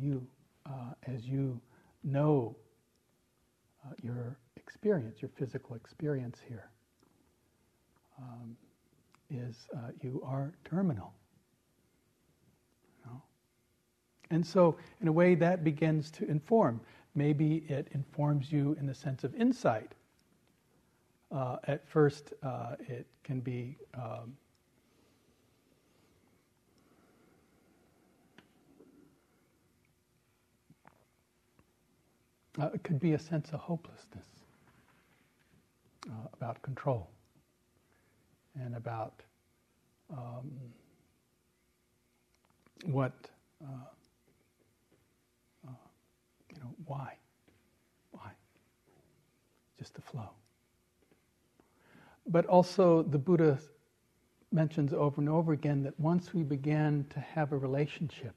you, 0.00 0.26
uh, 0.66 0.94
as 1.06 1.26
you 1.26 1.60
know 2.04 2.56
uh, 3.84 3.92
your 4.02 4.36
experience, 4.56 5.20
your 5.20 5.30
physical 5.36 5.76
experience 5.76 6.38
here, 6.48 6.70
um, 8.18 8.56
is 9.30 9.68
uh, 9.76 9.90
you 10.00 10.22
are 10.24 10.52
terminal. 10.64 11.12
And 14.30 14.46
so, 14.46 14.78
in 15.02 15.08
a 15.08 15.12
way, 15.12 15.34
that 15.34 15.62
begins 15.62 16.10
to 16.12 16.24
inform. 16.24 16.80
Maybe 17.14 17.66
it 17.68 17.88
informs 17.92 18.50
you 18.50 18.74
in 18.80 18.86
the 18.86 18.94
sense 18.94 19.24
of 19.24 19.34
insight 19.34 19.92
uh, 21.32 21.56
at 21.64 21.88
first 21.88 22.32
uh, 22.42 22.76
it 22.80 23.06
can 23.24 23.40
be 23.40 23.76
um, 23.94 24.36
uh, 32.60 32.70
it 32.74 32.82
could 32.82 33.00
be 33.00 33.12
a 33.12 33.18
sense 33.18 33.50
of 33.52 33.60
hopelessness 33.60 34.26
uh, 36.08 36.28
about 36.34 36.60
control 36.62 37.08
and 38.60 38.74
about 38.76 39.22
um, 40.10 40.50
what 42.84 43.12
uh, 43.62 43.66
uh, 45.66 45.70
you 46.50 46.60
know 46.60 46.74
why 46.84 47.16
why? 48.10 48.30
Just 49.78 49.94
the 49.94 50.02
flow. 50.02 50.28
But 52.26 52.46
also 52.46 53.02
the 53.02 53.18
buddha 53.18 53.58
mentions 54.52 54.92
over 54.92 55.20
and 55.20 55.28
over 55.30 55.52
again 55.52 55.82
that 55.84 55.98
once 55.98 56.34
we 56.34 56.42
begin 56.42 57.06
to 57.10 57.20
have 57.20 57.52
a 57.52 57.56
relationship 57.56 58.34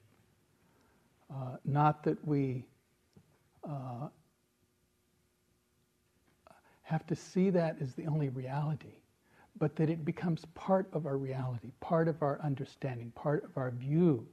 uh, 1.34 1.58
not 1.66 2.04
that 2.04 2.26
we 2.26 2.64
uh, 3.68 4.08
have 6.84 7.06
to 7.08 7.16
see 7.16 7.50
that 7.50 7.78
as 7.82 7.94
the 7.96 8.06
only 8.08 8.30
reality 8.30 8.94
but 9.58 9.76
that 9.76 9.90
it 9.90 10.04
becomes 10.04 10.46
part 10.54 10.88
of 10.94 11.06
our 11.06 11.18
reality, 11.18 11.72
part 11.80 12.08
of 12.08 12.22
our 12.22 12.40
understanding, 12.44 13.12
part 13.16 13.44
of 13.44 13.58
our 13.58 13.72
view 13.72 14.28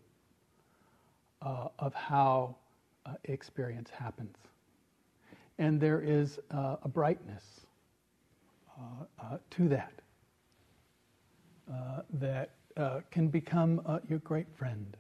uh, 1.41 1.69
of 1.79 1.95
how 1.95 2.57
uh, 3.07 3.13
experience 3.25 3.91
happens. 3.91 4.37
And 5.59 5.81
there 5.81 6.01
is 6.01 6.41
uh, 6.51 6.77
a 6.83 6.89
brightness 6.89 7.45
uh, 8.77 9.05
uh, 9.23 9.39
to 9.51 9.69
that 9.69 9.93
uh, 11.73 12.03
that 12.15 12.51
can 13.11 13.29
become 13.29 14.01
your 14.09 14.19
great 14.21 14.47
friend. 14.57 14.97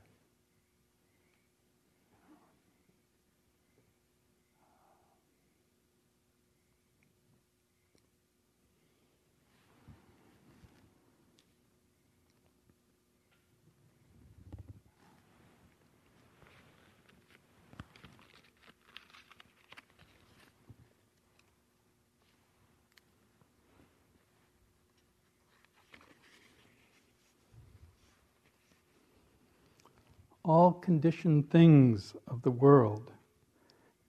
All 30.44 30.72
conditioned 30.72 31.50
things 31.50 32.14
of 32.26 32.42
the 32.42 32.50
world 32.50 33.12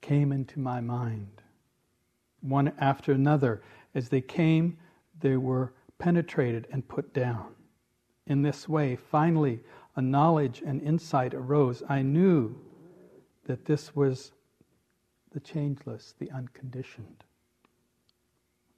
came 0.00 0.32
into 0.32 0.58
my 0.58 0.80
mind. 0.80 1.42
One 2.40 2.72
after 2.78 3.12
another, 3.12 3.62
as 3.94 4.08
they 4.08 4.20
came, 4.20 4.76
they 5.20 5.36
were 5.36 5.72
penetrated 5.98 6.66
and 6.70 6.86
put 6.86 7.14
down. 7.14 7.54
In 8.26 8.42
this 8.42 8.68
way, 8.68 8.96
finally, 8.96 9.60
a 9.96 10.02
knowledge 10.02 10.62
and 10.66 10.82
insight 10.82 11.34
arose. 11.34 11.82
I 11.88 12.02
knew 12.02 12.54
that 13.46 13.64
this 13.64 13.94
was 13.94 14.32
the 15.32 15.40
changeless, 15.40 16.14
the 16.18 16.30
unconditioned. 16.30 17.24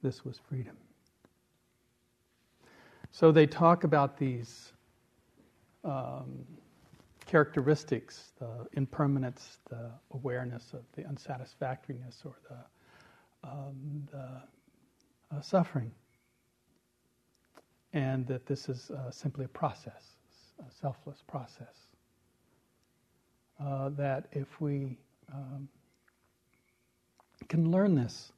This 0.02 0.25
was 0.25 0.40
freedom. 0.48 0.76
So 3.10 3.32
they 3.32 3.46
talk 3.46 3.84
about 3.84 4.18
these 4.18 4.72
um, 5.84 6.44
characteristics, 7.26 8.32
the 8.38 8.66
impermanence, 8.72 9.58
the 9.68 9.90
awareness 10.12 10.72
of 10.72 10.84
the 10.94 11.02
unsatisfactoriness 11.02 12.22
or 12.24 12.34
the, 12.48 13.48
um, 13.48 14.08
the 14.10 15.36
uh, 15.36 15.40
suffering. 15.40 15.90
And 17.92 18.26
that 18.26 18.46
this 18.46 18.68
is 18.68 18.90
uh, 18.90 19.10
simply 19.10 19.44
a 19.44 19.48
process, 19.48 20.16
a 20.60 20.70
selfless 20.80 21.22
process. 21.26 21.88
Uh, 23.58 23.88
that 23.90 24.26
if 24.32 24.60
we 24.60 24.98
um, 25.32 25.68
can 27.48 27.70
learn 27.70 27.94
this 27.94 28.32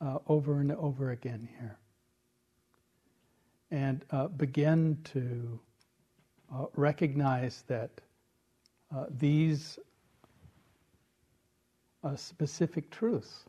uh, 0.00 0.18
over 0.28 0.60
and 0.60 0.72
over 0.72 1.10
again 1.10 1.48
here 1.58 1.78
and 3.70 4.04
uh, 4.10 4.28
begin 4.28 4.98
to 5.04 5.58
uh, 6.54 6.66
recognize 6.76 7.64
that 7.66 7.90
uh, 8.94 9.06
these 9.18 9.78
uh, 12.04 12.14
specific 12.16 12.90
truths, 12.90 13.44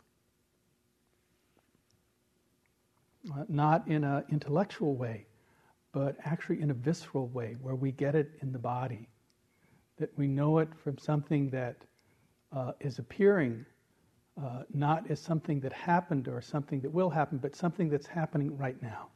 uh, 3.33 3.43
not 3.49 3.87
in 3.87 4.03
an 4.03 4.23
intellectual 4.29 4.95
way, 4.95 5.25
but 5.91 6.15
actually 6.23 6.61
in 6.61 6.71
a 6.71 6.73
visceral 6.73 7.27
way, 7.27 7.55
where 7.61 7.75
we 7.75 7.91
get 7.91 8.15
it 8.15 8.31
in 8.41 8.51
the 8.51 8.59
body, 8.59 9.07
that 9.97 10.09
we 10.17 10.27
know 10.27 10.59
it 10.59 10.69
from 10.83 10.97
something 10.97 11.49
that 11.49 11.75
uh, 12.55 12.71
is 12.79 12.99
appearing. 12.99 13.65
Uh, 14.41 14.63
not 14.73 15.09
as 15.11 15.19
something 15.19 15.59
that 15.59 15.71
happened 15.71 16.27
or 16.27 16.41
something 16.41 16.81
that 16.81 16.89
will 16.89 17.09
happen, 17.09 17.37
but 17.37 17.55
something 17.55 17.87
that's 17.87 18.07
happening 18.07 18.57
right 18.57 18.81
now. 18.81 19.07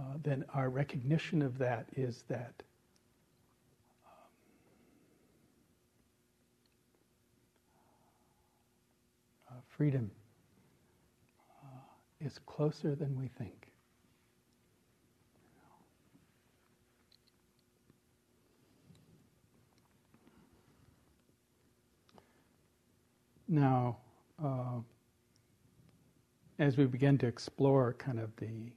Uh, 0.00 0.16
then 0.22 0.44
our 0.54 0.70
recognition 0.70 1.42
of 1.42 1.58
that 1.58 1.86
is 1.94 2.24
that 2.28 2.62
um, 4.06 4.12
uh, 9.50 9.54
freedom 9.68 10.10
uh, 11.62 12.24
is 12.24 12.38
closer 12.46 12.94
than 12.94 13.14
we 13.18 13.28
think. 13.28 13.66
Now, 23.48 23.98
uh, 24.42 24.78
as 26.58 26.78
we 26.78 26.86
begin 26.86 27.18
to 27.18 27.26
explore 27.26 27.94
kind 27.98 28.18
of 28.18 28.34
the 28.36 28.70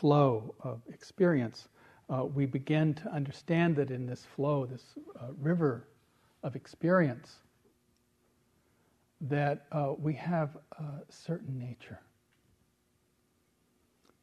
flow 0.00 0.54
of 0.60 0.80
experience, 0.88 1.68
uh, 2.08 2.24
we 2.24 2.46
begin 2.46 2.94
to 2.94 3.08
understand 3.12 3.76
that 3.76 3.90
in 3.90 4.06
this 4.06 4.24
flow, 4.34 4.64
this 4.64 4.82
uh, 5.20 5.26
river 5.38 5.86
of 6.42 6.56
experience, 6.56 7.36
that 9.20 9.66
uh, 9.72 9.92
we 9.98 10.14
have 10.14 10.56
a 10.78 10.84
certain 11.10 11.58
nature. 11.58 12.00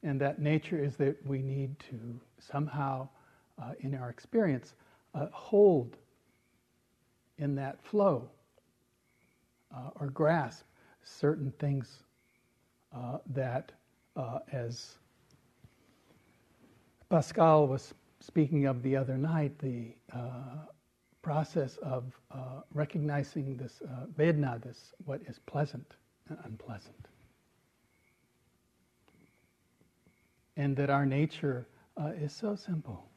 And 0.01 0.19
that 0.19 0.39
nature 0.39 0.83
is 0.83 0.95
that 0.95 1.15
we 1.27 1.43
need 1.43 1.77
to 1.91 2.19
somehow, 2.39 3.07
uh, 3.61 3.73
in 3.81 3.93
our 3.93 4.09
experience, 4.09 4.73
uh, 5.13 5.27
hold 5.31 5.95
in 7.37 7.53
that 7.55 7.83
flow 7.83 8.27
uh, 9.75 9.91
or 9.99 10.07
grasp 10.07 10.65
certain 11.03 11.53
things 11.59 11.99
that, 13.27 13.71
as 14.51 14.97
Pascal 17.09 17.67
was 17.67 17.93
speaking 18.19 18.65
of 18.65 18.83
the 18.83 18.95
other 18.95 19.17
night, 19.17 19.57
the 19.59 19.93
uh, 20.13 20.65
process 21.21 21.77
of 21.77 22.03
uh, 22.31 22.61
recognizing 22.73 23.55
this 23.55 23.81
uh, 23.83 24.05
vedana, 24.17 24.61
this 24.61 24.93
what 25.05 25.21
is 25.27 25.39
pleasant 25.39 25.95
and 26.29 26.37
unpleasant. 26.43 27.07
And 30.57 30.75
that 30.75 30.89
our 30.89 31.05
nature 31.05 31.67
uh, 32.01 32.11
is 32.19 32.33
so 32.33 32.55
simple. 32.55 33.09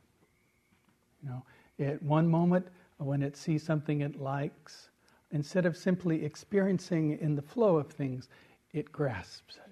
You 1.22 1.30
know, 1.30 1.44
at 1.84 2.02
one 2.02 2.28
moment 2.28 2.68
when 2.98 3.22
it 3.22 3.36
sees 3.36 3.62
something 3.62 4.02
it 4.02 4.20
likes, 4.20 4.90
instead 5.32 5.66
of 5.66 5.76
simply 5.76 6.24
experiencing 6.24 7.18
in 7.18 7.34
the 7.34 7.42
flow 7.42 7.76
of 7.76 7.90
things, 7.90 8.28
it 8.72 8.92
grasps 8.92 9.56
it 9.56 9.69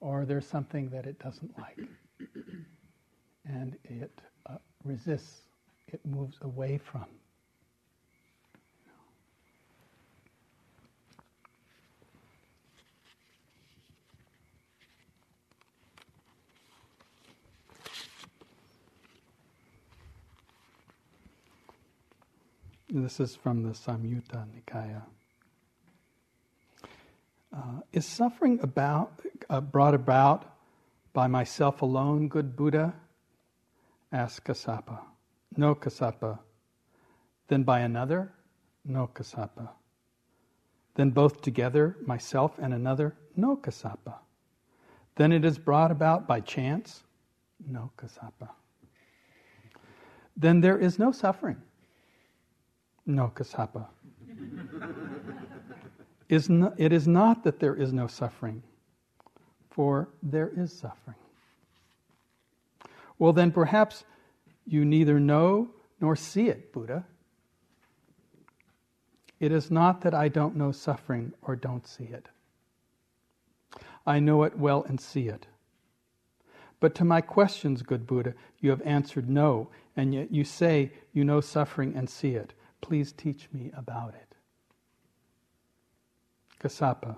or 0.00 0.24
there's 0.24 0.46
something 0.46 0.88
that 0.90 1.06
it 1.06 1.18
doesn't 1.18 1.58
like. 1.58 1.78
And 3.44 3.76
it 3.84 4.20
uh, 4.46 4.56
resists, 4.84 5.42
it 5.88 6.00
moves 6.04 6.38
away 6.42 6.78
from. 6.78 7.06
This 22.90 23.20
is 23.20 23.36
from 23.36 23.62
the 23.62 23.70
Samyutta 23.70 24.46
Nikaya. 24.48 25.02
Uh, 27.54 27.80
is 27.92 28.04
suffering 28.04 28.60
about 28.62 29.20
uh, 29.48 29.60
brought 29.60 29.94
about 29.94 30.56
by 31.12 31.26
myself 31.26 31.82
alone, 31.82 32.28
good 32.28 32.54
Buddha? 32.56 32.94
asked 34.12 34.44
Kassapa. 34.44 35.00
No, 35.56 35.74
Kassapa. 35.74 36.38
Then 37.48 37.62
by 37.62 37.80
another? 37.80 38.32
No, 38.84 39.10
Kassapa. 39.12 39.70
Then 40.94 41.10
both 41.10 41.40
together, 41.42 41.96
myself 42.04 42.58
and 42.58 42.74
another? 42.74 43.14
No, 43.36 43.56
Kassapa. 43.56 44.14
Then 45.16 45.32
it 45.32 45.44
is 45.44 45.58
brought 45.58 45.90
about 45.90 46.26
by 46.26 46.40
chance? 46.40 47.02
No, 47.66 47.90
Kassapa. 47.96 48.50
Then 50.36 50.60
there 50.60 50.78
is 50.78 50.98
no 50.98 51.12
suffering? 51.12 51.56
No, 53.06 53.32
Kassapa. 53.34 53.86
is 56.28 56.50
it 56.76 56.92
is 56.92 57.08
not 57.08 57.44
that 57.44 57.58
there 57.58 57.74
is 57.74 57.92
no 57.92 58.06
suffering, 58.06 58.62
for 59.70 60.08
there 60.22 60.50
is 60.56 60.72
suffering. 60.72 61.16
Well, 63.18 63.32
then 63.32 63.50
perhaps 63.50 64.04
you 64.66 64.84
neither 64.84 65.18
know 65.18 65.70
nor 66.00 66.14
see 66.14 66.48
it, 66.48 66.72
Buddha. 66.72 67.04
It 69.40 69.52
is 69.52 69.70
not 69.70 70.02
that 70.02 70.14
I 70.14 70.28
don't 70.28 70.56
know 70.56 70.72
suffering 70.72 71.32
or 71.42 71.56
don't 71.56 71.86
see 71.86 72.04
it. 72.04 72.28
I 74.06 74.18
know 74.20 74.42
it 74.44 74.58
well 74.58 74.84
and 74.88 75.00
see 75.00 75.28
it. 75.28 75.46
But 76.80 76.94
to 76.96 77.04
my 77.04 77.20
questions, 77.20 77.82
good 77.82 78.06
Buddha, 78.06 78.34
you 78.60 78.70
have 78.70 78.82
answered 78.82 79.28
no, 79.28 79.68
and 79.96 80.14
yet 80.14 80.32
you 80.32 80.44
say 80.44 80.92
you 81.12 81.24
know 81.24 81.40
suffering 81.40 81.94
and 81.96 82.08
see 82.08 82.34
it. 82.34 82.52
Please 82.80 83.12
teach 83.12 83.48
me 83.52 83.70
about 83.76 84.14
it. 84.14 84.27
Kassapa. 86.60 87.16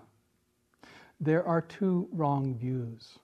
There 1.20 1.46
are 1.46 1.60
two 1.60 2.08
wrong 2.12 2.54
views. 2.54 3.18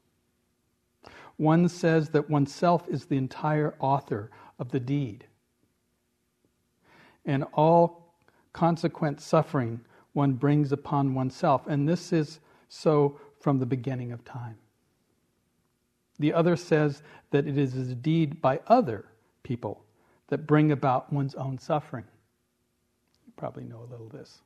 One 1.36 1.68
says 1.68 2.10
that 2.10 2.30
oneself 2.30 2.88
is 2.88 3.06
the 3.06 3.16
entire 3.16 3.74
author 3.78 4.30
of 4.58 4.70
the 4.70 4.80
deed, 4.80 5.26
and 7.24 7.44
all 7.52 8.14
consequent 8.52 9.20
suffering 9.20 9.80
one 10.14 10.32
brings 10.32 10.72
upon 10.72 11.14
oneself, 11.14 11.66
and 11.66 11.86
this 11.86 12.12
is 12.12 12.40
so 12.68 13.20
from 13.40 13.58
the 13.58 13.66
beginning 13.66 14.12
of 14.12 14.24
time. 14.24 14.56
The 16.18 16.32
other 16.32 16.56
says 16.56 17.02
that 17.30 17.46
it 17.46 17.58
is 17.58 17.76
a 17.76 17.94
deed 17.94 18.40
by 18.40 18.60
other 18.66 19.04
people 19.42 19.84
that 20.28 20.46
bring 20.46 20.72
about 20.72 21.12
one's 21.12 21.34
own 21.34 21.58
suffering. 21.58 22.04
You 23.26 23.32
probably 23.36 23.64
know 23.64 23.80
a 23.80 23.90
little 23.90 24.06
of 24.06 24.12
this. 24.12 24.40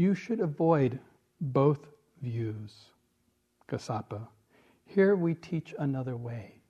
You 0.00 0.14
should 0.14 0.40
avoid 0.40 0.98
both 1.42 1.86
views, 2.22 2.86
Kassapa. 3.68 4.28
Here 4.86 5.14
we 5.14 5.34
teach 5.34 5.74
another 5.78 6.16
way. 6.16 6.62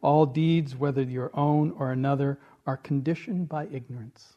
All 0.00 0.24
deeds, 0.24 0.76
whether 0.76 1.02
your 1.02 1.32
own 1.36 1.72
or 1.72 1.90
another, 1.90 2.38
are 2.64 2.76
conditioned 2.76 3.48
by 3.48 3.66
ignorance. 3.72 4.34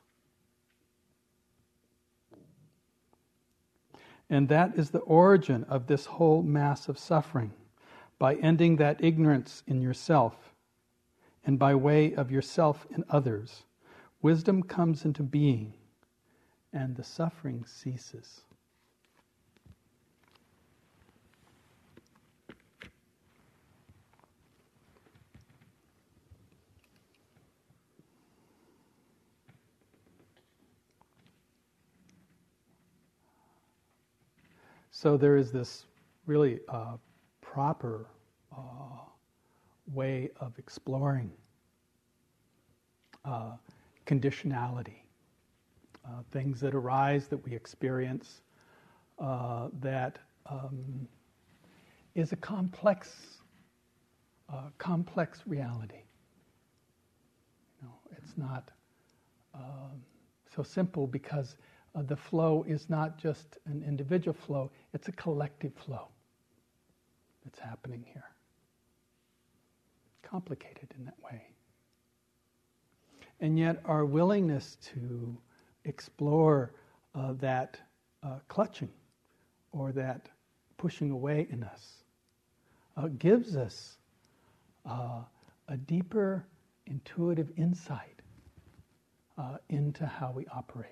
And 4.32 4.50
that 4.50 4.76
is 4.76 4.90
the 4.90 5.02
origin 5.02 5.64
of 5.66 5.86
this 5.86 6.08
whole 6.08 6.42
mass 6.42 6.90
of 6.90 6.98
suffering. 6.98 7.54
By 8.18 8.34
ending 8.34 8.78
that 8.78 9.04
ignorance 9.04 9.62
in 9.68 9.80
yourself 9.80 10.56
and 11.46 11.60
by 11.60 11.76
way 11.76 12.16
of 12.16 12.32
yourself 12.32 12.88
in 12.90 13.06
others, 13.12 13.66
wisdom 14.24 14.64
comes 14.64 15.06
into 15.06 15.22
being 15.22 15.76
and 16.74 16.96
the 16.96 17.04
suffering 17.04 17.64
ceases. 17.66 18.42
So 34.92 35.18
there 35.18 35.38
is 35.38 35.52
this 35.52 35.86
really 36.26 36.60
uh, 36.70 36.98
proper 37.42 38.08
uh, 38.56 39.04
way 39.94 40.30
of 40.40 40.58
exploring 40.58 41.32
uh, 43.26 43.52
conditionality 44.08 45.03
uh, 46.06 46.22
things 46.32 46.60
that 46.60 46.76
arise 46.76 47.28
that 47.28 47.44
we 47.46 47.54
experience 47.56 48.42
uh, 49.20 49.70
that 49.82 50.20
um, 50.48 51.08
is 52.16 52.32
a 52.32 52.36
complex, 52.36 53.40
uh, 54.52 54.70
complex 54.78 55.42
reality. 55.46 56.04
You 57.82 57.88
know, 57.88 57.94
it's 58.18 58.38
not 58.38 58.72
um, 59.54 60.02
so 60.56 60.64
simple 60.64 61.08
because 61.08 61.56
uh, 61.96 62.02
the 62.04 62.16
flow 62.16 62.66
is 62.68 62.90
not 62.90 63.18
just 63.18 63.58
an 63.66 63.84
individual 63.88 64.34
flow; 64.34 64.72
it's 64.94 65.08
a 65.08 65.14
collective 65.14 65.74
flow 65.86 66.08
that's 67.44 67.60
happening 67.60 68.04
here. 68.12 68.26
Complicated 70.22 70.94
in 70.98 71.06
that 71.06 71.16
way. 71.24 71.44
And 73.40 73.60
yet, 73.60 73.82
our 73.86 74.06
willingness 74.06 74.78
to 74.94 75.38
explore 75.86 76.74
uh, 77.16 77.34
that 77.34 77.80
uh, 78.24 78.40
clutching 78.48 78.90
or 79.72 79.92
that 79.92 80.30
pushing 80.78 81.12
away 81.12 81.48
in 81.50 81.64
us 81.64 82.04
uh, 82.98 83.08
gives 83.18 83.56
us 83.56 83.98
uh, 84.86 85.22
a 85.68 85.78
deeper 85.78 86.46
intuitive 86.86 87.52
insight 87.58 88.22
uh, 89.38 89.58
into 89.70 90.06
how 90.06 90.32
we 90.36 90.46
operate. 90.48 90.90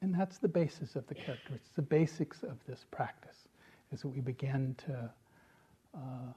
And 0.00 0.14
that's 0.14 0.38
the 0.38 0.48
basis 0.48 0.96
of 0.96 1.06
the 1.06 1.14
character. 1.14 1.54
It's 1.54 1.74
the 1.74 1.82
basics 1.82 2.42
of 2.42 2.56
this 2.66 2.84
practice, 2.90 3.36
is 3.92 4.02
that 4.02 4.08
we 4.08 4.20
begin 4.20 4.76
to 4.86 5.10
uh, 5.94 6.32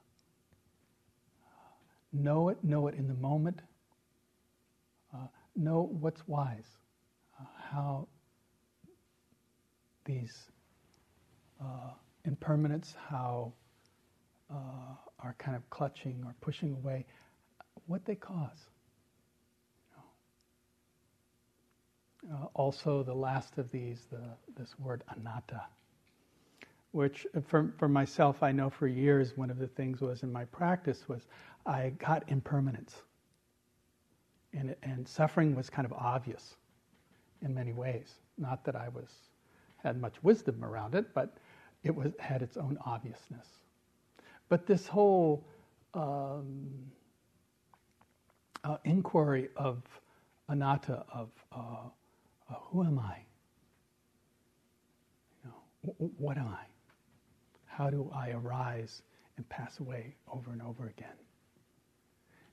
know 2.12 2.50
it, 2.50 2.64
know 2.64 2.88
it 2.88 2.96
in 2.96 3.08
the 3.08 3.14
moment, 3.14 3.62
know 5.54 5.90
what's 6.00 6.26
wise 6.28 6.78
how 7.72 8.08
these 10.06 10.52
uh, 11.62 11.92
impermanence, 12.26 12.96
how 13.08 13.54
uh, 14.52 14.96
are 15.20 15.36
kind 15.38 15.56
of 15.56 15.70
clutching 15.70 16.22
or 16.26 16.36
pushing 16.42 16.74
away, 16.74 17.06
what 17.88 18.04
they 18.06 18.16
cause. 18.16 18.68
Uh, 22.32 22.46
also, 22.54 23.04
the 23.04 23.14
last 23.14 23.58
of 23.58 23.72
these, 23.72 24.06
the, 24.12 24.22
this 24.56 24.78
word 24.78 25.04
anatta, 25.16 25.62
which 26.92 27.26
for, 27.48 27.74
for 27.78 27.88
myself, 27.88 28.44
I 28.44 28.52
know 28.52 28.70
for 28.70 28.88
years 28.88 29.36
one 29.36 29.50
of 29.50 29.58
the 29.58 29.68
things 29.68 30.02
was 30.02 30.24
in 30.24 30.32
my 30.32 30.46
practice 30.46 31.08
was 31.08 31.26
I 31.66 31.94
got 31.98 32.24
impermanence. 32.28 32.96
And, 34.54 34.76
and 34.84 35.08
suffering 35.08 35.56
was 35.56 35.70
kind 35.70 35.86
of 35.86 35.94
obvious 35.94 36.56
in 37.44 37.54
many 37.54 37.74
ways. 37.74 38.16
Not 38.38 38.64
that 38.66 38.76
I 38.76 38.90
was 38.90 39.10
had 39.78 40.00
much 40.00 40.16
wisdom 40.24 40.64
around 40.64 40.96
it, 40.96 41.14
but 41.14 41.38
it 41.84 41.96
was 41.96 42.12
had 42.20 42.42
its 42.42 42.58
own 42.58 42.78
obviousness. 42.86 43.48
But 44.50 44.68
this 44.68 44.88
whole 44.88 45.48
um, 45.94 46.70
uh, 48.64 48.78
inquiry 48.86 49.50
of 49.56 49.84
anatta, 50.50 51.06
of 51.14 51.30
uh, 51.52 51.90
uh, 52.50 52.56
who 52.72 52.84
am 52.84 53.00
I? 53.00 53.18
You 55.44 55.50
know, 55.52 55.94
w- 55.94 56.14
what 56.18 56.38
am 56.38 56.48
I? 56.50 56.64
How 57.66 57.90
do 57.90 58.12
I 58.14 58.32
arise 58.32 59.04
and 59.38 59.48
pass 59.50 59.80
away 59.80 60.16
over 60.32 60.52
and 60.52 60.62
over 60.62 60.88
again? 60.88 61.16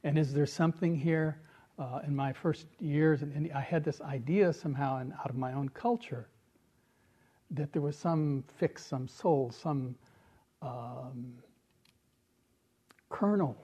And 0.05 0.18
is 0.18 0.33
there 0.33 0.46
something 0.46 0.96
here 0.96 1.40
uh, 1.78 2.00
in 2.06 2.14
my 2.14 2.32
first 2.32 2.66
years 2.80 3.22
in 3.22 3.32
India, 3.32 3.52
I 3.54 3.60
had 3.60 3.84
this 3.84 4.00
idea 4.00 4.52
somehow, 4.52 4.98
and 4.98 5.12
out 5.12 5.30
of 5.30 5.36
my 5.36 5.52
own 5.52 5.68
culture, 5.68 6.28
that 7.50 7.72
there 7.72 7.82
was 7.82 7.96
some 7.96 8.44
fix, 8.56 8.84
some 8.84 9.08
soul, 9.08 9.50
some 9.50 9.94
um, 10.60 11.32
kernel, 13.08 13.56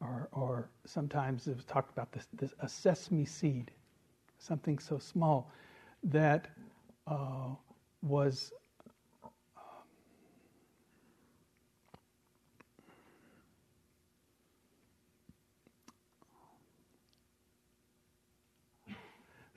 or, 0.00 0.28
or 0.32 0.68
sometimes 0.84 1.46
it 1.46 1.56
was 1.56 1.64
talked 1.64 1.92
about 1.92 2.12
this, 2.12 2.26
this, 2.32 2.52
a 2.60 2.68
sesame 2.68 3.24
seed, 3.24 3.70
something 4.38 4.78
so 4.78 4.98
small 4.98 5.50
that 6.02 6.48
uh, 7.06 7.48
was 8.02 8.52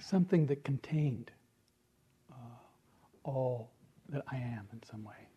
something 0.04 0.46
that 0.48 0.64
contained 0.64 1.32
uh, 2.32 2.36
all 3.24 3.72
that 4.10 4.24
I 4.32 4.36
am 4.36 4.68
in 4.74 4.82
some 4.90 5.04
way. 5.04 5.28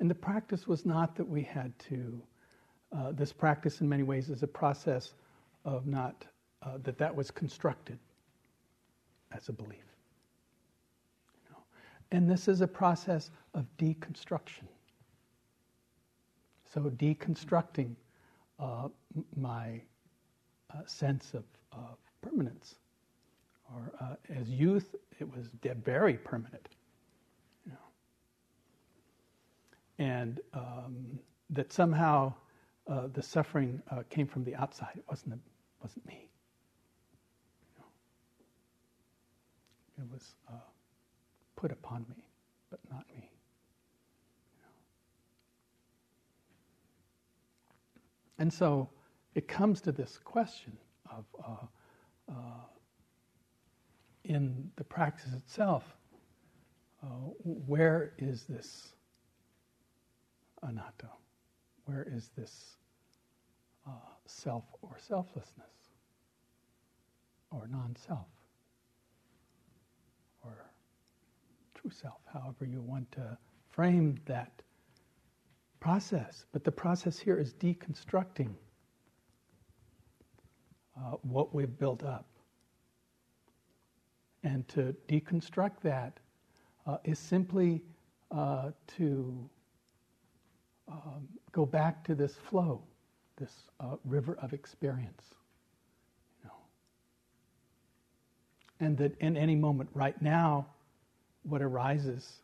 And 0.00 0.10
the 0.10 0.14
practice 0.14 0.66
was 0.66 0.86
not 0.86 1.14
that 1.16 1.28
we 1.28 1.42
had 1.42 1.78
to, 1.90 2.22
uh, 2.96 3.12
this 3.12 3.32
practice 3.32 3.80
in 3.80 3.88
many 3.88 4.02
ways 4.02 4.30
is 4.30 4.42
a 4.42 4.46
process 4.46 5.14
of 5.64 5.86
not, 5.86 6.24
uh, 6.62 6.78
that 6.82 6.98
that 6.98 7.14
was 7.14 7.30
constructed 7.30 7.98
as 9.32 9.48
a 9.48 9.52
belief. 9.52 9.84
You 11.44 11.50
know? 11.50 11.62
And 12.12 12.28
this 12.30 12.48
is 12.48 12.62
a 12.62 12.66
process 12.66 13.30
of 13.54 13.66
deconstruction. 13.78 14.68
So, 16.72 16.82
deconstructing 16.82 17.94
uh, 18.58 18.88
my 19.36 19.82
uh, 20.72 20.86
sense 20.86 21.34
of, 21.34 21.44
of, 21.72 21.96
permanence. 22.22 22.74
Or 23.72 23.92
uh, 24.00 24.16
as 24.40 24.48
youth, 24.48 24.94
it 25.18 25.34
was 25.34 25.46
very 25.62 26.14
permanent. 26.14 26.68
You 27.64 27.72
know? 27.72 27.78
And 29.98 30.40
um, 30.52 31.18
that 31.50 31.72
somehow 31.72 32.34
uh, 32.88 33.08
the 33.12 33.22
suffering 33.22 33.82
uh, 33.90 34.02
came 34.10 34.26
from 34.26 34.44
the 34.44 34.54
outside. 34.54 34.92
It 34.96 35.04
wasn't, 35.08 35.34
a, 35.34 35.38
wasn't 35.82 36.06
me. 36.06 36.28
You 37.62 37.82
know? 39.98 40.04
It 40.04 40.12
was 40.12 40.34
uh, 40.48 40.56
put 41.56 41.72
upon 41.72 42.04
me, 42.08 42.24
but 42.70 42.80
not 42.90 43.04
me. 43.14 43.30
And 48.38 48.52
so 48.52 48.88
it 49.34 49.46
comes 49.46 49.82
to 49.82 49.92
this 49.92 50.18
question 50.24 50.76
of 51.16 51.24
uh, 51.44 52.32
uh, 52.32 52.64
in 54.24 54.70
the 54.76 54.84
practice 54.84 55.32
itself, 55.32 55.84
uh, 57.02 57.06
where 57.44 58.12
is 58.18 58.44
this 58.44 58.92
anatta? 60.62 61.08
Where 61.86 62.06
is 62.12 62.30
this 62.36 62.76
uh, 63.86 63.90
self 64.26 64.64
or 64.82 64.96
selflessness 64.98 65.90
or 67.50 67.66
non 67.68 67.96
self 67.96 68.28
or 70.44 70.70
true 71.74 71.90
self, 71.90 72.20
however 72.32 72.64
you 72.64 72.80
want 72.80 73.10
to 73.12 73.36
frame 73.70 74.18
that 74.26 74.62
process. 75.80 76.44
But 76.52 76.64
the 76.64 76.72
process 76.72 77.18
here 77.18 77.38
is 77.38 77.54
deconstructing 77.54 78.54
uh, 80.96 81.16
what 81.22 81.54
we've 81.54 81.78
built 81.78 82.02
up. 82.02 82.26
And 84.42 84.66
to 84.68 84.94
deconstruct 85.08 85.80
that 85.82 86.18
uh, 86.86 86.98
is 87.04 87.18
simply 87.18 87.82
uh, 88.30 88.70
to 88.96 89.48
um, 90.88 91.28
go 91.52 91.66
back 91.66 92.04
to 92.04 92.14
this 92.14 92.34
flow, 92.34 92.82
this 93.36 93.52
uh, 93.80 93.96
river 94.04 94.38
of 94.40 94.52
experience. 94.52 95.24
You 96.42 96.48
know. 96.48 96.54
And 98.86 98.96
that 98.98 99.18
in 99.20 99.36
any 99.36 99.56
moment, 99.56 99.90
right 99.94 100.20
now, 100.22 100.66
what 101.42 101.62
arises 101.62 102.40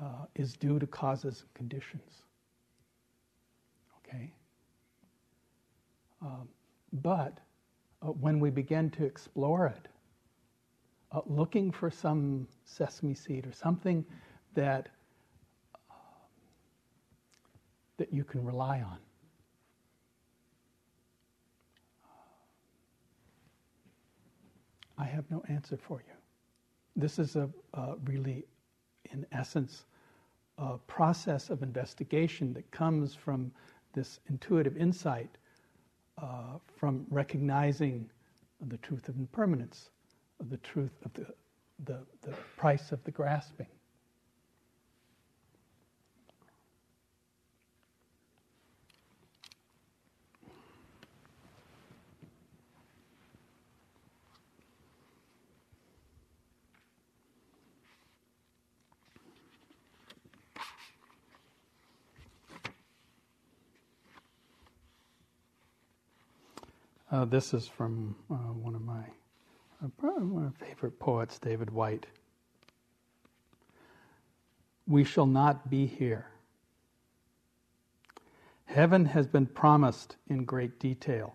uh, 0.00 0.26
is 0.36 0.54
due 0.54 0.78
to 0.78 0.86
causes 0.86 1.42
and 1.42 1.54
conditions. 1.54 2.22
Um, 6.20 6.48
but 6.92 7.38
uh, 8.02 8.06
when 8.08 8.40
we 8.40 8.50
begin 8.50 8.90
to 8.90 9.04
explore 9.04 9.66
it, 9.66 9.88
uh, 11.12 11.20
looking 11.26 11.70
for 11.72 11.90
some 11.90 12.46
sesame 12.64 13.14
seed 13.14 13.46
or 13.46 13.52
something 13.52 14.04
that 14.54 14.88
uh, 15.90 15.94
that 17.96 18.12
you 18.12 18.24
can 18.24 18.44
rely 18.44 18.80
on. 18.80 18.98
I 24.98 25.04
have 25.04 25.30
no 25.30 25.42
answer 25.48 25.76
for 25.76 26.02
you. 26.06 26.14
This 26.96 27.20
is 27.20 27.36
a, 27.36 27.48
a 27.74 27.94
really, 28.04 28.44
in 29.12 29.24
essence, 29.30 29.84
a 30.58 30.76
process 30.88 31.50
of 31.50 31.62
investigation 31.62 32.52
that 32.54 32.68
comes 32.72 33.14
from 33.14 33.52
this 33.94 34.18
intuitive 34.28 34.76
insight 34.76 35.38
uh, 36.22 36.58
from 36.78 37.06
recognizing 37.10 38.08
the 38.68 38.76
truth 38.78 39.08
of 39.08 39.16
impermanence, 39.16 39.90
the 40.50 40.56
truth 40.58 40.92
of 41.04 41.12
the, 41.14 41.26
the, 41.84 41.98
the 42.22 42.34
price 42.56 42.92
of 42.92 43.02
the 43.04 43.10
grasping. 43.10 43.66
Uh, 67.10 67.24
this 67.24 67.54
is 67.54 67.66
from 67.66 68.14
uh, 68.30 68.34
one 68.34 68.74
of 68.74 68.82
my 68.82 69.00
uh, 69.82 69.88
probably 69.96 70.26
one 70.26 70.44
of 70.44 70.60
my 70.60 70.66
favorite 70.66 70.98
poets, 70.98 71.38
David 71.38 71.70
Whyte. 71.70 72.06
We 74.86 75.04
shall 75.04 75.26
not 75.26 75.70
be 75.70 75.86
here. 75.86 76.26
Heaven 78.66 79.06
has 79.06 79.26
been 79.26 79.46
promised 79.46 80.16
in 80.28 80.44
great 80.44 80.78
detail. 80.78 81.34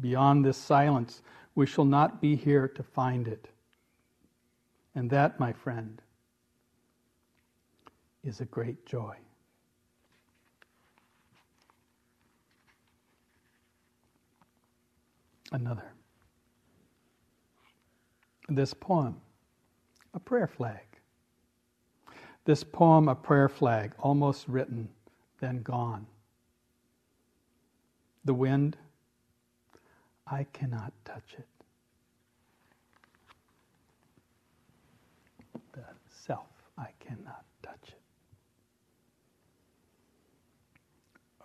Beyond 0.00 0.44
this 0.44 0.56
silence, 0.56 1.22
we 1.56 1.66
shall 1.66 1.84
not 1.84 2.20
be 2.20 2.36
here 2.36 2.68
to 2.68 2.82
find 2.82 3.26
it. 3.26 3.48
And 4.94 5.10
that, 5.10 5.40
my 5.40 5.52
friend, 5.52 6.00
is 8.22 8.40
a 8.40 8.44
great 8.44 8.86
joy. 8.86 9.16
Another. 15.52 15.92
This 18.48 18.72
poem, 18.74 19.20
a 20.14 20.20
prayer 20.20 20.46
flag. 20.46 20.86
This 22.44 22.64
poem, 22.64 23.08
a 23.08 23.14
prayer 23.14 23.48
flag, 23.48 23.92
almost 23.98 24.48
written, 24.48 24.88
then 25.40 25.62
gone. 25.62 26.06
The 28.24 28.34
wind, 28.34 28.76
I 30.26 30.44
cannot 30.52 30.92
touch 31.04 31.36
it. 31.38 31.46
The 35.72 35.84
self, 36.08 36.48
I 36.78 36.88
cannot 37.00 37.44
touch 37.62 37.88
it. 37.88 38.00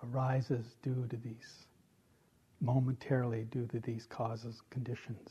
Arises 0.03 0.75
due 0.81 1.05
to 1.09 1.17
these 1.17 1.67
momentarily 2.63 3.43
due 3.51 3.67
to 3.67 3.79
these 3.81 4.05
causes, 4.05 4.61
and 4.61 4.69
conditions. 4.69 5.29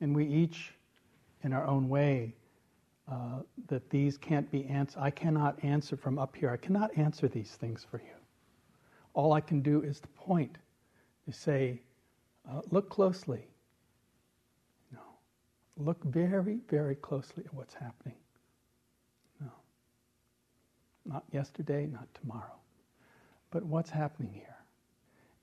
And 0.00 0.14
we 0.14 0.26
each, 0.26 0.74
in 1.42 1.52
our 1.52 1.66
own 1.66 1.88
way, 1.88 2.34
uh, 3.10 3.40
that 3.68 3.88
these 3.88 4.18
can't 4.18 4.50
be 4.50 4.66
answered. 4.66 5.00
I 5.00 5.10
cannot 5.10 5.62
answer 5.64 5.96
from 5.96 6.18
up 6.18 6.36
here. 6.36 6.50
I 6.50 6.58
cannot 6.58 6.96
answer 6.98 7.26
these 7.26 7.52
things 7.52 7.86
for 7.90 7.98
you. 7.98 8.14
All 9.14 9.32
I 9.32 9.40
can 9.40 9.62
do 9.62 9.82
is 9.82 9.98
to 10.00 10.08
point, 10.08 10.58
to 11.26 11.32
say, 11.32 11.80
uh, 12.48 12.60
look 12.70 12.90
closely. 12.90 13.46
No. 14.92 15.00
Look 15.78 16.04
very, 16.04 16.58
very 16.68 16.96
closely 16.96 17.44
at 17.46 17.54
what's 17.54 17.74
happening. 17.74 18.16
No. 19.40 19.50
Not 21.06 21.24
yesterday, 21.32 21.86
not 21.86 22.06
tomorrow. 22.20 22.56
But 23.50 23.64
what's 23.64 23.90
happening 23.90 24.32
here? 24.34 24.57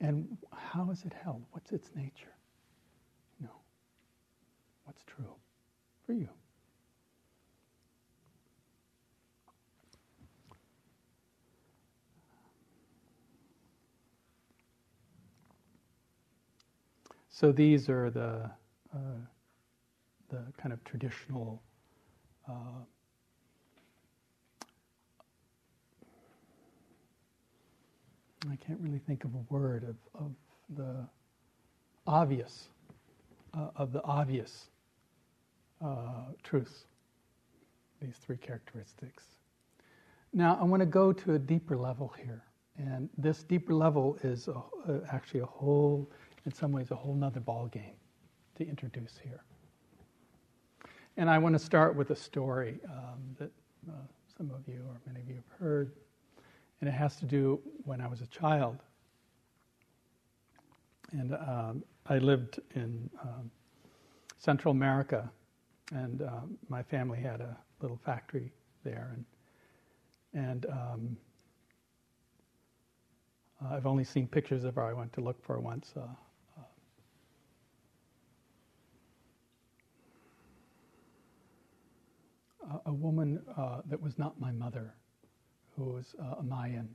And 0.01 0.38
how 0.53 0.91
is 0.91 1.03
it 1.05 1.13
held? 1.13 1.43
What's 1.51 1.71
its 1.71 1.89
nature? 1.95 2.36
You 3.39 3.47
know, 3.47 3.60
what's 4.86 5.03
true 5.03 5.34
for 6.05 6.13
you? 6.13 6.29
So 17.29 17.51
these 17.51 17.89
are 17.89 18.10
the 18.10 18.49
uh, 18.93 18.97
the 20.29 20.41
kind 20.58 20.71
of 20.73 20.84
traditional 20.86 21.62
uh, 22.49 22.84
I 28.51 28.55
can't 28.55 28.79
really 28.79 28.99
think 28.99 29.23
of 29.23 29.34
a 29.34 29.53
word 29.53 29.84
of, 29.84 29.95
of 30.21 30.31
the 30.75 31.08
obvious, 32.08 32.69
uh, 33.53 33.69
of 33.75 33.91
the 33.91 34.03
obvious 34.03 34.67
uh, 35.84 36.31
truths, 36.43 36.86
these 38.01 38.15
three 38.17 38.38
characteristics. 38.38 39.23
Now, 40.34 40.58
I 40.60 40.65
want 40.65 40.81
to 40.81 40.86
go 40.86 41.13
to 41.13 41.36
a 41.36 41.39
deeper 41.39 41.77
level 41.77 42.13
here. 42.21 42.43
And 42.77 43.10
this 43.17 43.43
deeper 43.43 43.73
level 43.73 44.17
is 44.23 44.49
a, 44.49 44.51
uh, 44.53 44.99
actually 45.10 45.39
a 45.39 45.45
whole, 45.45 46.12
in 46.45 46.53
some 46.53 46.71
ways, 46.71 46.91
a 46.91 46.95
whole 46.95 47.15
nother 47.15 47.39
ball 47.39 47.67
game 47.67 47.95
to 48.55 48.67
introduce 48.67 49.17
here. 49.17 49.43
And 51.17 51.29
I 51.29 51.38
want 51.38 51.53
to 51.53 51.60
start 51.60 51.95
with 51.95 52.10
a 52.10 52.15
story 52.15 52.79
um, 52.89 53.19
that 53.39 53.51
uh, 53.88 53.93
some 54.38 54.51
of 54.51 54.67
you 54.67 54.81
or 54.88 54.99
many 55.08 55.21
of 55.21 55.29
you 55.29 55.36
have 55.36 55.60
heard. 55.60 55.93
And 56.86 56.93
it 56.93 56.98
has 57.00 57.15
to 57.15 57.26
do 57.26 57.60
when 57.84 58.00
I 58.00 58.08
was 58.08 58.21
a 58.21 58.28
child. 58.28 58.78
And 61.13 61.34
um, 61.34 61.84
I 62.06 62.19
lived 62.19 62.60
in 62.76 63.10
um, 63.24 63.50
Central 64.38 64.71
America, 64.71 65.28
and 65.91 66.21
um, 66.21 66.60
my 66.69 66.84
family 66.84 67.19
had 67.19 67.41
a 67.41 67.58
little 67.82 68.00
factory 68.06 68.54
there. 68.84 69.15
And, 69.15 69.26
and 70.45 70.65
um, 70.67 71.17
I've 73.71 73.88
only 73.88 74.04
seen 74.04 74.28
pictures 74.28 74.63
of 74.63 74.76
her. 74.76 74.84
I 74.84 74.93
went 74.93 75.12
to 75.13 75.21
look 75.21 75.43
for 75.43 75.54
her 75.54 75.62
once. 75.62 75.91
Uh, 75.98 76.02
a 82.86 82.93
woman 82.93 83.41
uh, 83.58 83.82
that 83.89 84.00
was 84.00 84.19
not 84.19 84.39
my 84.39 84.52
mother, 84.52 84.93
who 85.78 85.86
was 85.86 86.16
uh, 86.20 86.36
a 86.40 86.44
Mayan, 86.44 86.88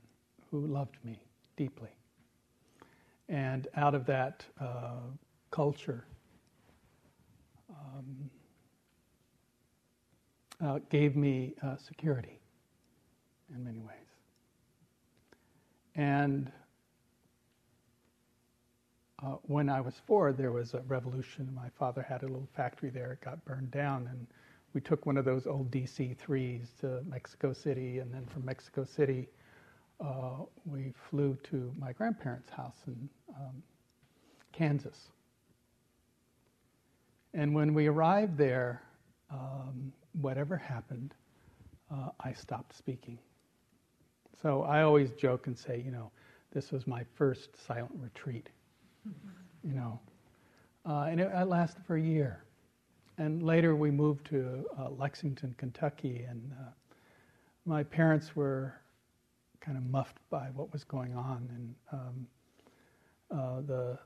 who 0.49 0.65
loved 0.67 0.97
me 1.03 1.21
deeply. 1.57 1.89
And 3.29 3.67
out 3.75 3.95
of 3.95 4.05
that 4.07 4.43
uh, 4.59 4.99
culture, 5.51 6.05
um, 7.69 8.29
uh, 10.63 10.79
gave 10.89 11.15
me 11.15 11.53
uh, 11.63 11.77
security 11.77 12.39
in 13.55 13.63
many 13.63 13.79
ways. 13.79 13.97
And 15.95 16.51
uh, 19.23 19.35
when 19.43 19.69
I 19.69 19.81
was 19.81 19.95
four, 20.07 20.33
there 20.33 20.51
was 20.51 20.73
a 20.73 20.81
revolution. 20.87 21.49
My 21.53 21.69
father 21.77 22.01
had 22.01 22.23
a 22.23 22.25
little 22.25 22.47
factory 22.55 22.89
there. 22.89 23.13
It 23.13 23.21
got 23.21 23.43
burned 23.45 23.71
down, 23.71 24.07
and 24.07 24.27
we 24.73 24.81
took 24.81 25.05
one 25.05 25.17
of 25.17 25.25
those 25.25 25.47
old 25.47 25.69
DC 25.71 26.15
3s 26.17 26.67
to 26.79 27.01
Mexico 27.07 27.53
City, 27.53 27.99
and 27.99 28.13
then 28.13 28.25
from 28.25 28.45
Mexico 28.45 28.83
City, 28.83 29.27
uh, 29.99 30.43
we 30.65 30.93
flew 31.09 31.37
to 31.43 31.73
my 31.77 31.91
grandparents' 31.91 32.49
house 32.49 32.77
in 32.87 33.09
um, 33.35 33.61
Kansas. 34.51 35.11
And 37.33 37.53
when 37.53 37.73
we 37.73 37.87
arrived 37.87 38.37
there, 38.37 38.81
um, 39.29 39.91
whatever 40.21 40.57
happened, 40.57 41.13
uh, 41.91 42.09
I 42.19 42.33
stopped 42.33 42.75
speaking. 42.75 43.19
So 44.41 44.63
I 44.63 44.81
always 44.83 45.11
joke 45.11 45.47
and 45.47 45.57
say, 45.57 45.81
you 45.85 45.91
know, 45.91 46.11
this 46.51 46.71
was 46.71 46.87
my 46.87 47.03
first 47.15 47.49
silent 47.65 47.91
retreat, 47.99 48.49
you 49.63 49.73
know. 49.73 49.99
Uh, 50.85 51.03
and 51.03 51.19
it, 51.19 51.29
it 51.33 51.47
lasted 51.47 51.85
for 51.85 51.95
a 51.95 52.01
year 52.01 52.43
and 53.21 53.43
later 53.43 53.75
we 53.75 53.91
moved 53.91 54.25
to 54.25 54.65
uh, 54.79 54.89
Lexington, 54.89 55.53
Kentucky, 55.59 56.25
and 56.27 56.51
uh, 56.59 56.71
my 57.65 57.83
parents 57.83 58.35
were 58.35 58.73
kind 59.59 59.77
of 59.77 59.85
muffed 59.85 60.17
by 60.31 60.47
what 60.55 60.73
was 60.73 60.83
going 60.83 61.15
on, 61.15 61.47
and 61.53 61.75
um, 61.91 62.27
uh, 63.29 63.61
the 63.61 63.99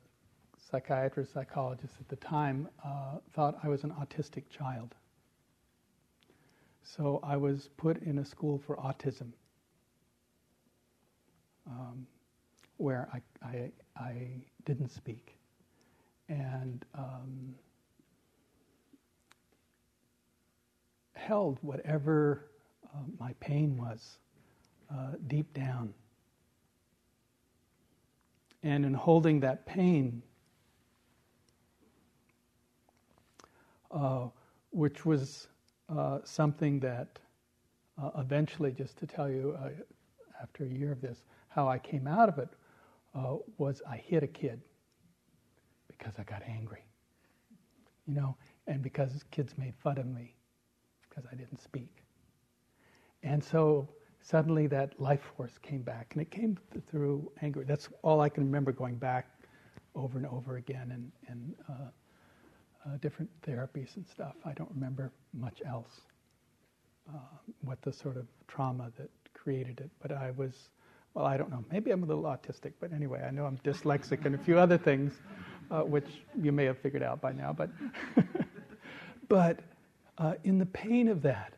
psychiatrist, 0.69 1.32
psychologist 1.32 1.93
at 2.01 2.10
the 2.10 2.17
time 2.17 2.67
uh, 2.84 3.19
thought 3.34 3.58
I 3.63 3.69
was 3.69 3.86
an 3.86 3.91
autistic 3.91 4.49
child. 4.49 4.93
So 6.84 7.21
I 7.23 7.38
was 7.38 7.69
put 7.78 8.04
in 8.04 8.17
a 8.17 8.25
school 8.25 8.62
for 8.67 8.75
autism, 8.75 9.32
um, 11.67 12.06
where 12.75 13.08
I, 13.13 13.47
I, 13.47 13.71
I, 13.95 14.28
didn't 14.65 14.89
speak, 14.89 15.38
and 16.28 16.84
um, 16.95 17.56
held 21.15 21.58
whatever 21.62 22.49
uh, 22.93 22.99
my 23.19 23.34
pain 23.39 23.78
was 23.78 24.17
uh, 24.93 25.13
deep 25.28 25.54
down. 25.54 25.93
And 28.63 28.86
in 28.86 28.93
holding 28.93 29.39
that 29.41 29.65
pain, 29.65 30.21
uh, 33.91 34.28
which 34.71 35.06
was 35.06 35.47
uh, 35.89 36.19
something 36.23 36.80
that 36.80 37.19
uh, 38.01 38.10
eventually, 38.17 38.71
just 38.71 38.97
to 38.97 39.08
tell 39.08 39.30
you, 39.30 39.58
uh, 39.63 39.69
after 40.41 40.65
a 40.65 40.67
year 40.67 40.91
of 40.91 41.01
this, 41.01 41.23
how 41.47 41.67
I 41.69 41.80
came 41.80 42.08
out 42.08 42.28
of 42.28 42.39
it 42.39 42.49
was 43.58 43.82
I 43.89 43.95
hit 43.95 44.23
a 44.23 44.28
kid 44.28 44.60
because 45.88 46.13
I 46.19 46.23
got 46.23 46.41
angry, 46.45 46.84
you 48.06 48.13
know, 48.13 48.36
and 48.67 48.82
because 48.82 49.23
kids 49.32 49.54
made 49.58 49.73
fun 49.75 49.97
of 49.97 50.06
me 50.06 50.35
because 51.15 51.30
I 51.32 51.36
didn't 51.36 51.62
speak. 51.62 52.04
And 53.23 53.43
so 53.43 53.88
suddenly 54.21 54.67
that 54.67 54.99
life 54.99 55.21
force 55.36 55.58
came 55.62 55.82
back, 55.82 56.10
and 56.13 56.21
it 56.21 56.32
came 56.32 56.58
th- 56.73 56.84
through 56.86 57.32
anger. 57.41 57.63
That's 57.63 57.89
all 58.01 58.21
I 58.21 58.30
can 58.30 58.43
remember 58.43 58.71
going 58.71 58.95
back 58.95 59.28
over 59.95 60.17
and 60.17 60.28
over 60.28 60.58
again 60.58 60.91
and, 60.91 61.12
and 61.28 61.56
uh, 61.69 61.73
uh, 62.86 62.97
different 63.01 63.30
therapies 63.41 63.95
and 63.95 64.06
stuff. 64.08 64.36
I 64.45 64.54
don't 64.54 64.69
remember 64.73 65.12
much 65.34 65.62
else, 65.65 66.01
uh, 67.10 67.17
what 67.62 67.82
the 67.82 67.93
sort 67.93 68.17
of 68.17 68.25
trauma 68.47 68.91
that 68.97 69.10
created 69.34 69.80
it. 69.80 69.89
But 70.01 70.12
I 70.12 70.32
was, 70.32 70.69
well, 71.13 71.25
I 71.25 71.38
don't 71.38 71.49
know. 71.49 71.63
Maybe 71.71 71.91
I'm 71.91 72.04
a 72.04 72.06
little 72.06 72.23
autistic, 72.23 72.73
but 72.80 72.91
anyway, 72.93 73.23
I 73.25 73.32
know 73.32 73.45
I'm 73.45 73.58
dyslexic 73.60 74.25
and 74.25 74.36
a 74.36 74.38
few 74.38 74.60
other 74.60 74.78
things, 74.78 75.13
uh, 75.71 75.82
which 75.82 76.08
you 76.39 76.51
may 76.51 76.65
have 76.65 76.78
figured 76.78 77.04
out 77.04 77.21
by 77.21 77.32
now. 77.32 77.54
But, 77.54 77.69
but 79.30 79.60
uh, 80.17 80.34
in 80.43 80.58
the 80.58 80.65
pain 80.65 81.08
of 81.08 81.21
that, 81.23 81.54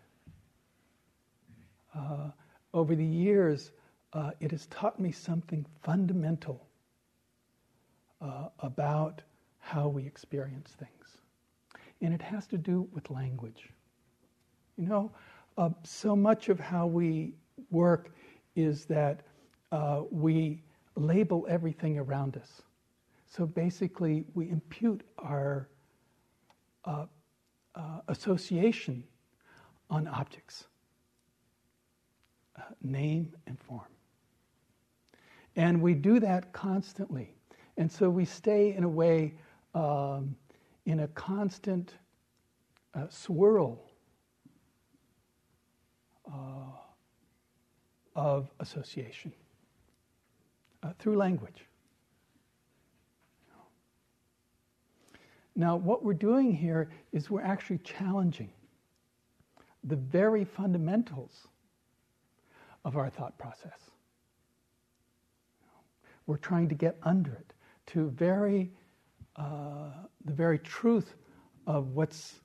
uh, 1.95 2.31
over 2.73 2.95
the 2.95 3.05
years, 3.05 3.71
uh, 4.13 4.31
it 4.39 4.51
has 4.51 4.67
taught 4.67 4.99
me 4.99 5.11
something 5.11 5.65
fundamental 5.81 6.67
uh, 8.21 8.49
about 8.59 9.21
how 9.59 9.87
we 9.87 10.05
experience 10.05 10.71
things. 10.79 10.91
And 12.01 12.13
it 12.13 12.21
has 12.21 12.47
to 12.47 12.57
do 12.57 12.87
with 12.93 13.09
language. 13.09 13.69
You 14.77 14.87
know, 14.87 15.11
uh, 15.57 15.69
so 15.83 16.15
much 16.15 16.49
of 16.49 16.59
how 16.59 16.85
we 16.85 17.33
work 17.71 18.11
is 18.55 18.85
that 18.85 19.21
uh, 19.71 20.03
we 20.11 20.61
label 20.95 21.45
everything 21.49 21.97
around 21.97 22.37
us. 22.37 22.61
So 23.25 23.45
basically, 23.45 24.25
we 24.33 24.49
impute 24.49 25.01
our 25.17 25.67
uh, 26.85 27.05
uh, 27.77 28.01
association 28.07 29.03
on 29.89 30.07
objects, 30.07 30.65
uh, 32.57 32.61
name 32.81 33.33
and 33.45 33.59
form. 33.59 33.85
And 35.55 35.81
we 35.81 35.93
do 35.93 36.19
that 36.19 36.51
constantly. 36.53 37.33
And 37.77 37.91
so 37.91 38.09
we 38.09 38.25
stay 38.25 38.73
in 38.75 38.83
a 38.83 38.89
way 38.89 39.35
um, 39.73 40.35
in 40.85 41.01
a 41.01 41.07
constant 41.09 41.93
uh, 42.95 43.05
swirl 43.09 43.79
uh, 46.27 46.31
of 48.15 48.49
association 48.59 49.31
uh, 50.81 50.93
through 50.97 51.17
language. 51.17 51.66
Now, 55.57 55.75
what 55.75 56.05
we're 56.05 56.13
doing 56.13 56.53
here 56.53 56.91
is 57.11 57.31
we're 57.31 57.41
actually 57.41 57.79
challenging 57.79 58.51
the 59.83 59.95
very 59.95 60.45
fundamentals 60.45 61.47
of 62.85 62.95
our 62.95 63.09
thought 63.09 63.35
process. 63.39 63.89
We're 66.27 66.37
trying 66.37 66.69
to 66.69 66.75
get 66.75 66.97
under 67.01 67.33
it 67.33 67.53
to 67.87 68.11
very 68.11 68.69
uh, 69.35 69.89
the 70.25 70.33
very 70.33 70.59
truth 70.59 71.15
of 71.65 71.95
what's 71.95 72.35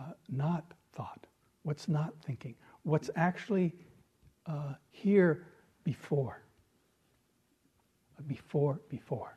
uh, 0.00 0.12
not 0.30 0.72
thought, 0.94 1.26
what's 1.64 1.86
not 1.86 2.14
thinking, 2.24 2.54
what's 2.84 3.10
actually 3.14 3.74
uh, 4.46 4.72
here 4.90 5.44
before. 5.84 6.42
Before, 8.26 8.80
before 8.88 9.36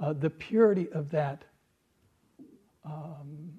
uh, 0.00 0.12
the 0.12 0.30
purity 0.30 0.88
of 0.92 1.10
that 1.10 1.44
um, 2.84 3.52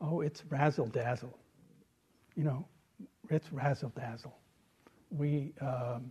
oh, 0.00 0.20
it's 0.20 0.42
razzle 0.48 0.86
dazzle. 0.86 1.38
You 2.34 2.44
know, 2.44 2.66
it's 3.28 3.52
razzle 3.52 3.92
dazzle. 3.96 4.36
We, 5.10 5.52
um, 5.60 6.10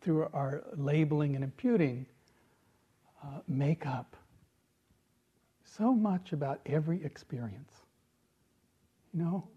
through 0.00 0.28
our 0.32 0.62
labeling 0.76 1.34
and 1.34 1.44
imputing, 1.44 2.06
uh, 3.22 3.40
make 3.48 3.86
up 3.86 4.16
so 5.64 5.92
much 5.92 6.32
about 6.32 6.60
every 6.66 7.02
experience. 7.04 7.72
You 9.12 9.20
know? 9.20 9.48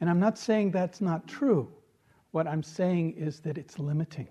And 0.00 0.10
I'm 0.10 0.20
not 0.20 0.38
saying 0.38 0.72
that's 0.72 1.00
not 1.00 1.26
true. 1.26 1.72
What 2.32 2.46
I'm 2.46 2.62
saying 2.62 3.14
is 3.16 3.40
that 3.40 3.58
it's 3.58 3.78
limiting. 3.78 4.28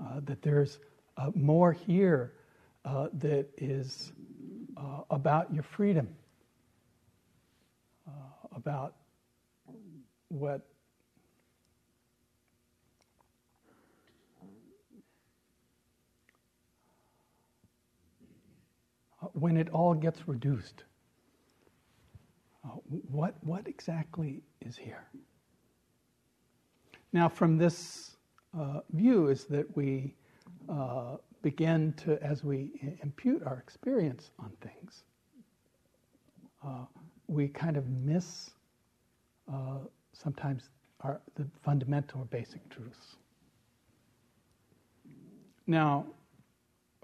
Uh, 0.00 0.20
that 0.24 0.42
there's 0.42 0.78
uh, 1.16 1.30
more 1.34 1.72
here 1.72 2.34
uh, 2.84 3.08
that 3.14 3.48
is 3.56 4.12
uh, 4.76 5.02
about 5.10 5.52
your 5.52 5.62
freedom, 5.62 6.08
uh, 8.06 8.10
about 8.54 8.94
what 10.28 10.66
when 19.32 19.56
it 19.56 19.68
all 19.70 19.94
gets 19.94 20.28
reduced, 20.28 20.84
uh, 22.68 22.76
what, 23.10 23.34
what 23.42 23.66
exactly 23.66 24.42
is 24.60 24.76
here? 24.76 25.08
Now, 27.12 27.28
from 27.28 27.56
this 27.56 28.16
uh, 28.58 28.80
view, 28.92 29.28
is 29.28 29.44
that 29.46 29.76
we 29.76 30.14
uh, 30.68 31.16
begin 31.42 31.94
to, 32.04 32.22
as 32.22 32.44
we 32.44 32.70
impute 33.02 33.42
our 33.44 33.58
experience 33.58 34.30
on 34.38 34.52
things, 34.60 35.04
uh, 36.66 36.84
we 37.26 37.48
kind 37.48 37.76
of 37.76 37.88
miss 37.88 38.50
uh, 39.52 39.78
sometimes 40.12 40.68
our, 41.00 41.20
the 41.36 41.46
fundamental 41.62 42.22
or 42.22 42.24
basic 42.26 42.68
truths. 42.68 43.16
Now, 45.66 46.06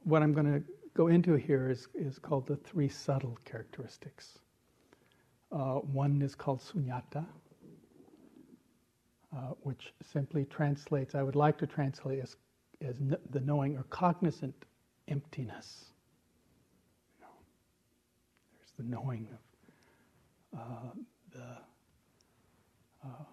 what 0.05 0.23
I'm 0.23 0.33
going 0.33 0.53
to 0.53 0.63
go 0.95 1.09
into 1.09 1.35
here 1.35 1.71
is, 1.71 1.89
is 1.95 2.19
called 2.19 2.47
the 2.47 2.57
three 2.57 2.89
subtle 2.89 3.39
characteristics. 3.45 4.39
Uh, 5.55 5.77
one 5.93 6.21
is 6.21 6.35
called 6.35 6.61
sunyata, 6.61 7.25
uh, 9.37 9.39
which 9.63 9.95
simply 10.03 10.45
translates, 10.47 11.15
I 11.15 11.23
would 11.23 11.37
like 11.37 11.57
to 11.59 11.67
translate 11.67 12.19
as, 12.21 12.37
as 12.81 12.97
n- 13.01 13.17
the 13.31 13.41
knowing 13.41 13.77
or 13.77 13.85
cognizant 13.85 14.55
emptiness. 15.07 15.85
You 17.19 17.27
know, 17.27 17.33
there's 18.59 18.73
the 18.79 18.83
knowing 18.97 19.29
of 20.53 20.61
uh, 20.61 20.91
the, 21.33 21.57
uh, 23.05 23.25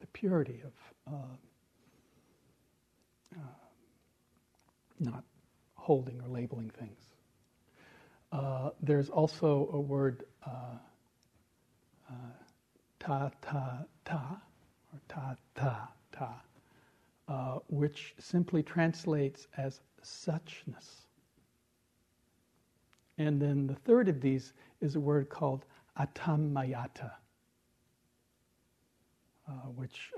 the 0.00 0.06
purity 0.08 0.62
of 0.64 1.12
uh, 1.14 1.36
uh, 3.36 3.40
not 4.98 5.24
holding 5.76 6.20
or 6.20 6.28
labeling 6.28 6.70
things. 6.70 7.13
Uh, 8.34 8.70
there's 8.82 9.10
also 9.10 9.70
a 9.72 9.80
word 9.80 10.24
uh, 10.44 10.78
uh, 12.10 12.14
ta 12.98 13.30
ta 13.40 13.78
ta 14.04 14.40
or 14.92 15.00
ta 15.08 15.36
ta 15.54 15.88
ta, 16.10 16.42
uh, 17.28 17.58
which 17.68 18.12
simply 18.18 18.60
translates 18.60 19.46
as 19.56 19.80
suchness. 20.02 21.06
And 23.18 23.40
then 23.40 23.68
the 23.68 23.76
third 23.76 24.08
of 24.08 24.20
these 24.20 24.52
is 24.80 24.96
a 24.96 25.00
word 25.00 25.28
called 25.28 25.64
atammayata, 25.96 27.12
uh, 29.48 29.52
which 29.76 30.10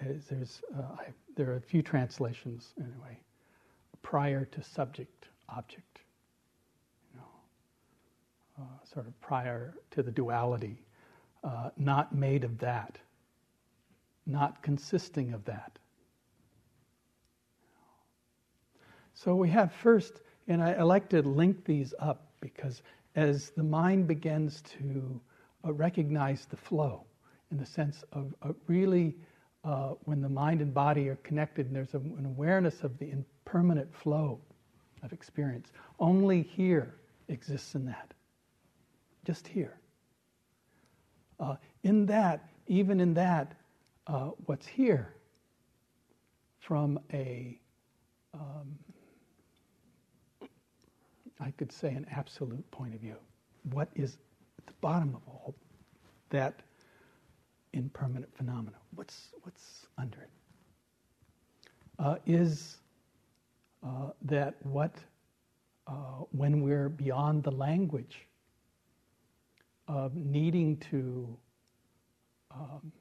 is, 0.00 0.26
there's, 0.26 0.60
I, 0.76 1.12
there 1.36 1.50
are 1.50 1.56
a 1.56 1.60
few 1.60 1.82
translations 1.82 2.74
anyway 2.80 3.20
prior 4.02 4.46
to 4.46 4.62
subject 4.64 5.28
object, 5.48 6.01
uh, 8.58 8.62
sort 8.92 9.06
of 9.06 9.20
prior 9.20 9.74
to 9.90 10.02
the 10.02 10.10
duality, 10.10 10.82
uh, 11.44 11.70
not 11.76 12.14
made 12.14 12.44
of 12.44 12.58
that, 12.58 12.98
not 14.26 14.62
consisting 14.62 15.32
of 15.32 15.44
that. 15.44 15.78
So 19.14 19.34
we 19.34 19.48
have 19.50 19.72
first, 19.72 20.22
and 20.48 20.62
I, 20.62 20.72
I 20.72 20.82
like 20.82 21.08
to 21.10 21.22
link 21.22 21.64
these 21.64 21.94
up 21.98 22.32
because 22.40 22.82
as 23.14 23.50
the 23.50 23.62
mind 23.62 24.06
begins 24.06 24.62
to 24.78 25.20
uh, 25.64 25.72
recognize 25.72 26.46
the 26.46 26.56
flow, 26.56 27.04
in 27.50 27.58
the 27.58 27.66
sense 27.66 28.02
of 28.12 28.34
uh, 28.42 28.52
really 28.66 29.14
uh, 29.64 29.90
when 30.04 30.20
the 30.20 30.28
mind 30.28 30.60
and 30.60 30.74
body 30.74 31.08
are 31.08 31.16
connected 31.16 31.66
and 31.66 31.76
there's 31.76 31.94
a, 31.94 31.98
an 31.98 32.26
awareness 32.26 32.82
of 32.82 32.98
the 32.98 33.10
impermanent 33.10 33.94
flow 33.94 34.40
of 35.02 35.12
experience. 35.12 35.70
Only 36.00 36.42
here 36.42 36.94
exists 37.28 37.74
in 37.74 37.84
that. 37.86 38.12
Just 39.24 39.46
here. 39.46 39.78
Uh, 41.38 41.56
in 41.82 42.06
that, 42.06 42.48
even 42.66 43.00
in 43.00 43.14
that, 43.14 43.54
uh, 44.06 44.30
what's 44.46 44.66
here 44.66 45.14
from 46.60 46.98
a, 47.12 47.58
um, 48.34 48.78
I 51.40 51.50
could 51.52 51.72
say, 51.72 51.88
an 51.88 52.06
absolute 52.10 52.68
point 52.70 52.94
of 52.94 53.00
view. 53.00 53.16
What 53.72 53.88
is 53.94 54.18
at 54.58 54.66
the 54.66 54.72
bottom 54.80 55.14
of 55.14 55.22
all 55.26 55.54
that 56.30 56.62
impermanent 57.72 58.34
phenomena? 58.36 58.76
What's, 58.94 59.28
what's 59.42 59.86
under 59.98 60.20
it? 60.20 60.30
Uh, 61.98 62.16
is 62.26 62.78
uh, 63.84 64.10
that 64.22 64.54
what, 64.62 64.96
uh, 65.86 66.24
when 66.30 66.62
we're 66.62 66.88
beyond 66.88 67.42
the 67.42 67.50
language 67.50 68.26
of 69.92 70.14
needing 70.14 70.76
to 70.90 71.36
um, 72.50 72.92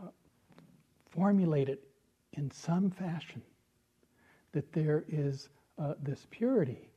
uh, 0.00 0.08
formulate 1.10 1.68
it 1.68 1.82
in 2.34 2.50
some 2.50 2.90
fashion, 2.90 3.42
that 4.52 4.72
there 4.72 5.04
is 5.08 5.48
uh, 5.78 5.94
this 6.02 6.26
purity 6.30 6.88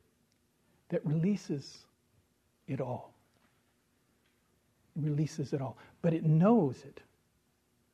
that 0.88 1.04
releases 1.04 1.86
it 2.68 2.80
all 2.80 3.14
releases 4.96 5.52
it 5.52 5.60
all, 5.60 5.76
but 6.02 6.12
it 6.14 6.24
knows 6.24 6.84
it. 6.84 7.00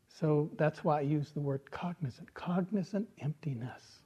So 0.09 0.51
that's 0.57 0.85
why 0.85 0.99
I 0.99 1.03
use 1.03 1.31
the 1.31 1.41
word 1.41 1.71
cognizant. 1.71 2.33
Cognizant 2.35 3.09
emptiness. 3.21 4.01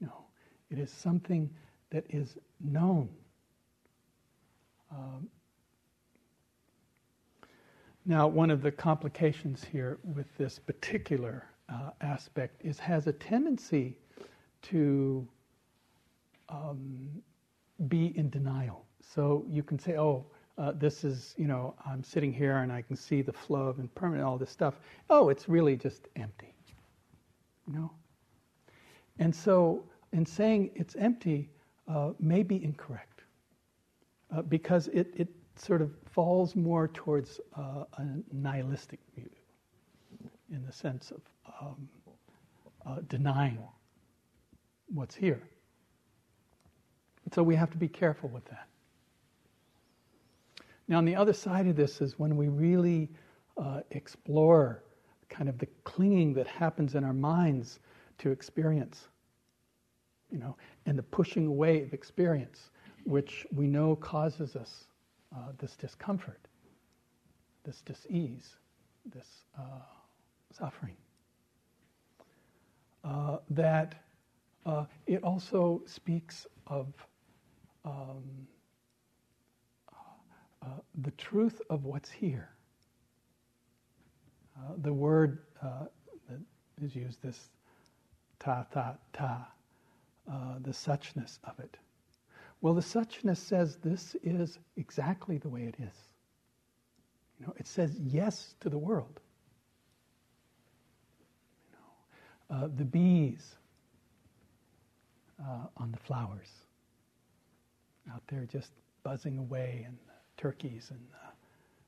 You 0.00 0.08
know, 0.08 0.24
it 0.70 0.78
is 0.78 0.90
something 0.90 1.48
that 1.90 2.04
is 2.10 2.36
known. 2.60 3.08
Um, 4.90 5.28
now, 8.06 8.26
one 8.26 8.50
of 8.50 8.62
the 8.62 8.70
complications 8.70 9.64
here 9.64 9.98
with 10.02 10.26
this 10.38 10.58
particular 10.58 11.46
uh, 11.68 11.90
aspect 12.00 12.62
is 12.64 12.78
has 12.78 13.06
a 13.06 13.12
tendency 13.12 13.98
to 14.62 15.28
um, 16.48 17.08
be 17.88 18.16
in 18.16 18.30
denial. 18.30 18.86
So 19.00 19.44
you 19.48 19.62
can 19.62 19.78
say, 19.78 19.96
"Oh, 19.96 20.26
uh, 20.58 20.72
this 20.72 21.04
is, 21.04 21.34
you 21.38 21.46
know, 21.46 21.74
I'm 21.86 22.02
sitting 22.02 22.32
here 22.32 22.58
and 22.58 22.72
I 22.72 22.82
can 22.82 22.96
see 22.96 23.22
the 23.22 23.32
flow 23.32 23.68
of 23.68 23.78
impermanent, 23.78 24.26
all 24.26 24.36
this 24.36 24.50
stuff. 24.50 24.80
Oh, 25.08 25.28
it's 25.28 25.48
really 25.48 25.76
just 25.76 26.08
empty. 26.16 26.52
You 27.68 27.74
know? 27.74 27.90
And 29.20 29.34
so, 29.34 29.84
in 30.12 30.26
saying 30.26 30.70
it's 30.74 30.96
empty 30.96 31.48
uh, 31.86 32.10
may 32.18 32.42
be 32.42 32.62
incorrect 32.62 33.17
uh, 34.34 34.42
because 34.42 34.88
it, 34.88 35.12
it 35.16 35.28
sort 35.56 35.82
of 35.82 35.90
falls 36.10 36.54
more 36.54 36.88
towards 36.88 37.40
uh, 37.56 37.84
a 37.96 38.06
nihilistic 38.32 39.00
view 39.14 39.30
in 40.52 40.64
the 40.64 40.72
sense 40.72 41.10
of 41.10 41.20
um, 41.60 41.88
uh, 42.86 42.96
denying 43.08 43.58
what's 44.92 45.14
here. 45.14 45.42
So, 47.32 47.42
we 47.42 47.56
have 47.56 47.70
to 47.72 47.76
be 47.76 47.88
careful 47.88 48.30
with 48.30 48.46
that. 48.46 48.68
Now, 50.88 50.96
on 50.96 51.04
the 51.04 51.14
other 51.14 51.34
side 51.34 51.66
of 51.66 51.76
this 51.76 52.00
is 52.00 52.18
when 52.18 52.36
we 52.38 52.48
really 52.48 53.10
uh, 53.58 53.80
explore 53.90 54.82
kind 55.28 55.50
of 55.50 55.58
the 55.58 55.66
clinging 55.84 56.32
that 56.34 56.46
happens 56.46 56.94
in 56.94 57.04
our 57.04 57.12
minds 57.12 57.80
to 58.18 58.30
experience, 58.30 59.08
you 60.30 60.38
know, 60.38 60.56
and 60.86 60.98
the 60.98 61.02
pushing 61.02 61.46
away 61.46 61.82
of 61.82 61.92
experience, 61.92 62.70
which 63.08 63.46
we 63.54 63.66
know 63.66 63.96
causes 63.96 64.54
us 64.54 64.84
uh, 65.34 65.52
this 65.58 65.74
discomfort, 65.76 66.46
this 67.64 67.80
dis-ease, 67.80 68.56
this 69.14 69.26
uh, 69.58 69.62
suffering. 70.52 70.96
Uh, 73.02 73.38
that 73.48 73.94
uh, 74.66 74.84
it 75.06 75.22
also 75.24 75.80
speaks 75.86 76.46
of 76.66 76.92
um, 77.86 78.46
uh, 80.62 80.66
the 81.00 81.10
truth 81.12 81.62
of 81.70 81.86
what's 81.86 82.10
here. 82.10 82.50
Uh, 84.54 84.72
the 84.82 84.92
word 84.92 85.38
uh, 85.62 85.84
that 86.28 86.84
is 86.84 86.94
used, 86.94 87.22
this 87.22 87.48
ta 88.38 88.66
ta 88.70 88.96
ta, 89.14 89.48
uh, 90.30 90.34
the 90.60 90.72
suchness 90.72 91.38
of 91.44 91.58
it. 91.58 91.78
Well, 92.60 92.74
the 92.74 92.80
suchness 92.80 93.36
says 93.36 93.76
this 93.76 94.16
is 94.22 94.58
exactly 94.76 95.38
the 95.38 95.48
way 95.48 95.62
it 95.62 95.76
is. 95.78 95.94
You 97.38 97.46
know, 97.46 97.54
it 97.56 97.68
says 97.68 97.96
yes 98.00 98.54
to 98.60 98.68
the 98.68 98.78
world. 98.78 99.20
You 101.70 102.56
know, 102.56 102.64
uh, 102.64 102.68
the 102.76 102.84
bees 102.84 103.54
uh, 105.40 105.66
on 105.76 105.92
the 105.92 105.98
flowers 105.98 106.50
out 108.12 108.22
there 108.26 108.46
just 108.50 108.72
buzzing 109.04 109.38
away, 109.38 109.84
and 109.86 109.96
the 110.06 110.42
turkeys 110.42 110.88
and 110.90 111.00
the 111.10 111.28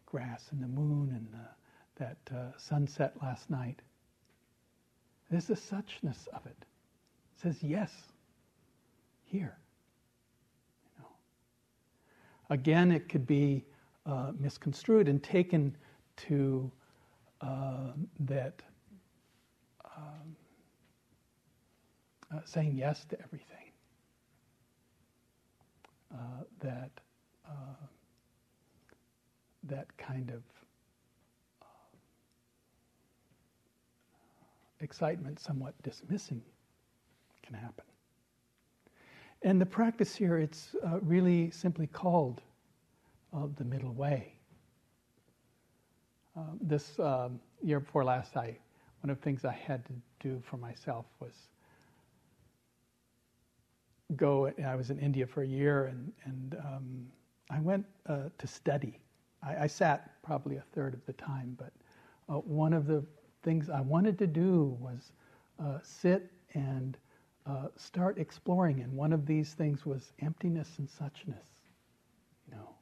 grass 0.06 0.46
and 0.52 0.62
the 0.62 0.68
moon 0.68 1.10
and 1.14 1.26
the, 1.32 2.04
that 2.04 2.36
uh, 2.36 2.56
sunset 2.56 3.14
last 3.22 3.50
night. 3.50 3.80
There's 5.30 5.46
the 5.46 5.54
suchness 5.54 6.28
of 6.28 6.46
it. 6.46 6.56
It 6.60 7.42
says 7.42 7.62
yes, 7.62 7.92
here. 9.24 9.56
Again, 12.50 12.90
it 12.90 13.08
could 13.08 13.26
be 13.26 13.64
uh, 14.06 14.32
misconstrued 14.38 15.08
and 15.08 15.22
taken 15.22 15.76
to 16.16 16.70
uh, 17.40 17.92
that 18.20 18.60
um, 19.96 20.36
uh, 22.34 22.40
saying 22.44 22.74
yes 22.76 23.04
to 23.06 23.20
everything. 23.22 23.46
Uh, 26.12 26.42
that 26.60 26.90
uh, 27.48 27.86
that 29.62 29.96
kind 29.96 30.30
of 30.30 30.42
uh, 31.62 31.66
excitement, 34.80 35.38
somewhat 35.38 35.74
dismissing, 35.82 36.42
can 37.44 37.54
happen. 37.54 37.84
And 39.42 39.60
the 39.60 39.66
practice 39.66 40.14
here, 40.14 40.38
it's 40.38 40.74
uh, 40.86 41.00
really 41.00 41.50
simply 41.50 41.86
called 41.86 42.42
uh, 43.34 43.46
the 43.56 43.64
middle 43.64 43.92
way. 43.92 44.34
Uh, 46.36 46.42
this 46.60 46.98
um, 46.98 47.40
year 47.62 47.80
before 47.80 48.04
last, 48.04 48.36
I 48.36 48.56
one 49.02 49.10
of 49.10 49.16
the 49.16 49.22
things 49.22 49.44
I 49.44 49.52
had 49.52 49.84
to 49.86 49.92
do 50.20 50.42
for 50.44 50.58
myself 50.58 51.06
was 51.20 51.32
go. 54.16 54.52
I 54.64 54.74
was 54.74 54.90
in 54.90 54.98
India 54.98 55.26
for 55.26 55.42
a 55.42 55.46
year, 55.46 55.86
and 55.86 56.12
and 56.24 56.56
um, 56.64 57.06
I 57.50 57.60
went 57.60 57.86
uh, 58.06 58.28
to 58.36 58.46
study. 58.46 59.00
I, 59.42 59.64
I, 59.64 59.66
sat 59.66 60.22
probably 60.22 60.56
a 60.56 60.64
third 60.74 60.92
of 60.92 61.04
the 61.06 61.14
time, 61.14 61.56
but 61.58 61.72
uh, 62.28 62.38
one 62.40 62.74
of 62.74 62.86
the 62.86 63.02
things 63.42 63.70
I 63.70 63.80
wanted 63.80 64.18
to 64.18 64.26
do 64.26 64.76
was 64.80 65.12
uh, 65.58 65.78
sit 65.82 66.30
and 66.52 66.96
uh, 67.50 67.68
start 67.76 68.18
exploring. 68.18 68.80
And 68.80 68.92
one 68.92 69.12
of 69.12 69.26
these 69.26 69.54
things 69.54 69.84
was 69.84 70.12
emptiness 70.20 70.68
and 70.78 70.88
suchness. 70.88 71.46
You 72.46 72.54
know, 72.54 72.74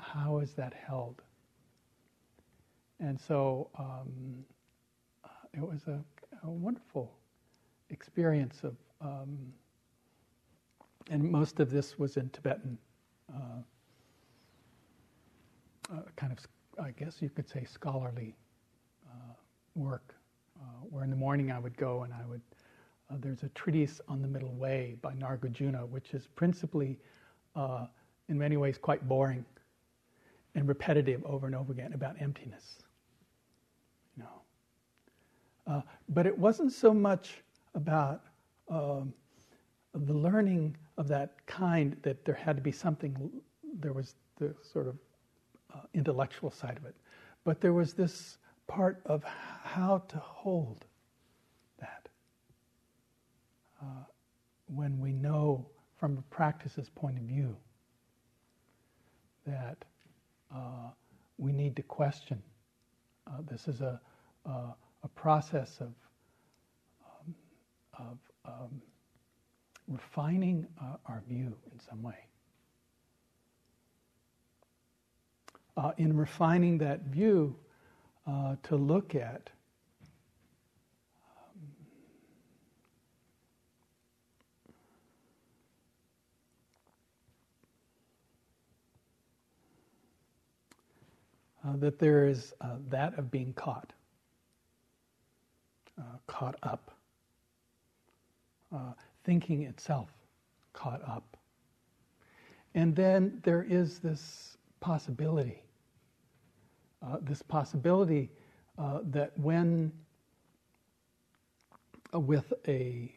how 0.00 0.38
is 0.38 0.52
that 0.54 0.74
held? 0.74 1.22
And 3.00 3.18
so 3.20 3.70
um, 3.78 4.44
uh, 5.24 5.28
it 5.54 5.60
was 5.60 5.86
a, 5.86 6.00
a, 6.44 6.50
wonderful 6.50 7.12
experience 7.90 8.60
of. 8.62 8.76
Um, 9.00 9.52
and 11.10 11.22
most 11.22 11.60
of 11.60 11.70
this 11.70 11.98
was 11.98 12.16
in 12.16 12.30
Tibetan, 12.30 12.78
uh, 13.32 13.62
uh, 15.92 16.02
kind 16.16 16.32
of, 16.32 16.38
I 16.82 16.90
guess 16.90 17.22
you 17.22 17.28
could 17.28 17.48
say, 17.48 17.64
scholarly 17.64 18.34
uh, 19.08 19.34
work. 19.74 20.14
Uh, 20.58 20.86
where 20.88 21.04
in 21.04 21.10
the 21.10 21.16
morning 21.16 21.52
I 21.52 21.58
would 21.58 21.76
go 21.76 22.04
and 22.04 22.14
I 22.14 22.24
would, 22.26 22.40
uh, 23.10 23.14
there's 23.20 23.42
a 23.42 23.48
treatise 23.50 24.00
on 24.08 24.22
the 24.22 24.28
middle 24.28 24.54
way 24.54 24.96
by 25.02 25.12
Nagarjuna, 25.14 25.88
which 25.88 26.14
is 26.14 26.26
principally, 26.34 26.98
uh, 27.54 27.86
in 28.28 28.38
many 28.38 28.56
ways, 28.56 28.78
quite 28.78 29.06
boring 29.08 29.44
and 30.54 30.66
repetitive 30.66 31.24
over 31.24 31.46
and 31.46 31.54
over 31.54 31.72
again 31.72 31.92
about 31.92 32.16
emptiness. 32.20 32.82
You 34.16 34.24
know, 35.66 35.82
but 36.08 36.26
it 36.26 36.36
wasn't 36.36 36.72
so 36.72 36.94
much 36.94 37.42
about 37.74 38.22
um, 38.68 39.12
the 39.94 40.14
learning 40.14 40.76
of 40.98 41.08
that 41.08 41.34
kind 41.46 41.96
that 42.02 42.24
there 42.24 42.34
had 42.34 42.56
to 42.56 42.62
be 42.62 42.72
something, 42.72 43.30
there 43.80 43.92
was 43.92 44.14
the 44.38 44.54
sort 44.62 44.88
of 44.88 44.96
uh, 45.74 45.80
intellectual 45.94 46.50
side 46.50 46.76
of 46.76 46.84
it, 46.84 46.94
but 47.44 47.60
there 47.60 47.72
was 47.72 47.92
this 47.92 48.38
part 48.66 49.00
of 49.06 49.22
how 49.24 50.02
to 50.08 50.16
hold. 50.18 50.84
Uh, 53.86 54.04
when 54.66 54.98
we 54.98 55.12
know 55.12 55.64
from 55.96 56.18
a 56.18 56.22
practice's 56.34 56.88
point 56.88 57.16
of 57.16 57.22
view 57.22 57.56
that 59.46 59.84
uh, 60.52 60.90
we 61.38 61.52
need 61.52 61.76
to 61.76 61.82
question. 61.82 62.42
Uh, 63.28 63.42
this 63.48 63.68
is 63.68 63.80
a, 63.82 64.00
a 64.44 65.08
process 65.14 65.78
of, 65.80 65.92
um, 67.04 67.34
of 67.98 68.18
um, 68.44 68.82
refining 69.86 70.66
uh, 70.80 70.96
our 71.06 71.22
view 71.28 71.54
in 71.72 71.78
some 71.88 72.02
way. 72.02 72.18
Uh, 75.76 75.92
in 75.98 76.16
refining 76.16 76.78
that 76.78 77.02
view, 77.02 77.54
uh, 78.26 78.56
to 78.64 78.74
look 78.74 79.14
at 79.14 79.50
uh, 91.66 91.76
that 91.76 91.98
there 91.98 92.28
is 92.28 92.54
uh, 92.60 92.76
that 92.88 93.18
of 93.18 93.30
being 93.30 93.52
caught, 93.54 93.92
uh, 95.98 96.18
caught 96.26 96.56
up. 96.62 96.92
Uh, 98.72 98.92
thinking 99.24 99.62
itself 99.62 100.08
caught 100.72 101.00
up. 101.08 101.36
And 102.74 102.94
then 102.94 103.40
there 103.44 103.62
is 103.62 104.00
this 104.00 104.56
possibility, 104.80 105.62
uh, 107.02 107.18
this 107.22 107.42
possibility 107.42 108.30
that 108.76 109.32
when 109.38 109.92
with 112.12 112.52
a 112.68 113.12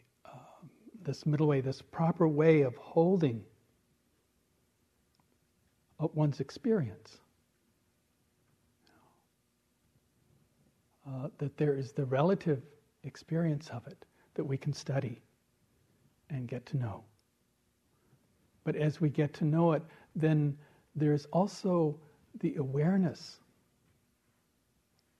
this 1.01 1.25
middle 1.25 1.47
way, 1.47 1.61
this 1.61 1.81
proper 1.81 2.27
way 2.27 2.61
of 2.61 2.75
holding 2.75 3.43
one's 6.13 6.39
experience, 6.39 7.19
uh, 11.09 11.29
that 11.37 11.57
there 11.57 11.75
is 11.75 11.91
the 11.91 12.05
relative 12.05 12.61
experience 13.03 13.69
of 13.69 13.85
it 13.87 14.05
that 14.35 14.43
we 14.43 14.57
can 14.57 14.73
study 14.73 15.21
and 16.29 16.47
get 16.47 16.65
to 16.67 16.77
know. 16.77 17.03
But 18.63 18.75
as 18.75 19.01
we 19.01 19.09
get 19.09 19.33
to 19.35 19.45
know 19.45 19.73
it, 19.73 19.81
then 20.15 20.57
there's 20.95 21.25
also 21.27 21.99
the 22.41 22.55
awareness 22.55 23.37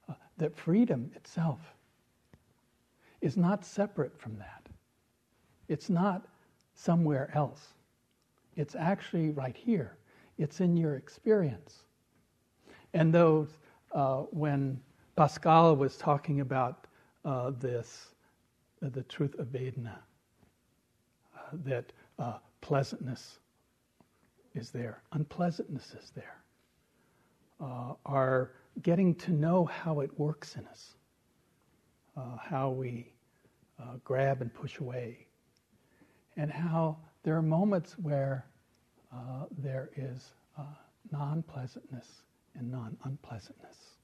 uh, 0.08 0.14
that 0.38 0.56
freedom 0.56 1.12
itself 1.16 1.60
is 3.22 3.36
not 3.36 3.66
separate 3.66 4.18
from 4.20 4.38
that. 4.38 4.68
It's 5.68 5.90
not 5.90 6.28
somewhere 6.76 7.32
else. 7.34 7.70
It's 8.56 8.76
actually 8.76 9.32
right 9.32 9.56
here. 9.56 9.98
It's 10.38 10.62
in 10.62 10.78
your 10.78 10.96
experience. 10.96 11.86
And 12.94 13.14
those, 13.14 13.50
uh, 13.92 14.22
when 14.32 14.80
Pascal 15.20 15.76
was 15.76 15.98
talking 15.98 16.40
about 16.40 16.88
uh, 17.26 17.52
this, 17.60 18.12
uh, 18.82 18.88
the 18.88 19.04
truth 19.04 19.38
of 19.38 19.48
Vedana, 19.48 19.98
that 21.66 21.92
uh, 22.20 22.38
pleasantness 22.62 23.40
is 24.56 24.72
there, 24.72 25.04
unpleasantness 25.12 25.94
is 25.94 26.14
there. 26.16 26.38
Uh, 27.60 27.96
our 28.06 28.52
getting 28.82 29.14
to 29.14 29.34
know 29.34 29.66
how 29.66 30.00
it 30.00 30.18
works 30.18 30.56
in 30.56 30.66
us, 30.68 30.96
uh, 32.16 32.38
how 32.38 32.70
we 32.70 33.12
uh, 33.78 33.98
grab 34.06 34.42
and 34.42 34.54
push 34.54 34.80
away, 34.80 35.28
and 36.38 36.50
how 36.50 36.96
there 37.24 37.36
are 37.36 37.42
moments 37.42 37.98
where 37.98 38.46
uh, 39.14 39.48
there 39.58 39.90
is 39.98 40.32
uh, 40.58 40.62
non 41.12 41.44
pleasantness 41.44 42.22
and 42.56 42.72
non 42.72 42.96
unpleasantness. 43.04 43.99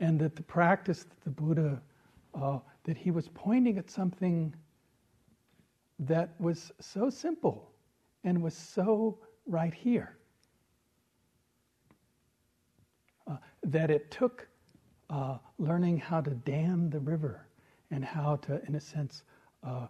And 0.00 0.18
that 0.20 0.36
the 0.36 0.42
practice 0.42 1.04
that 1.04 1.20
the 1.22 1.30
Buddha, 1.30 1.80
that 2.84 2.96
he 2.96 3.10
was 3.10 3.28
pointing 3.28 3.78
at 3.78 3.90
something 3.90 4.54
that 5.98 6.34
was 6.40 6.72
so 6.80 7.08
simple 7.08 7.70
and 8.24 8.42
was 8.42 8.54
so 8.54 9.18
right 9.46 9.72
here 9.72 10.16
uh, 13.26 13.36
that 13.62 13.90
it 13.90 14.10
took 14.10 14.48
uh, 15.10 15.38
learning 15.58 15.98
how 15.98 16.20
to 16.20 16.30
dam 16.30 16.90
the 16.90 17.00
river 17.00 17.46
and 17.90 18.04
how 18.04 18.36
to, 18.36 18.60
in 18.66 18.74
a 18.74 18.80
sense, 18.80 19.22
uh, 19.62 19.86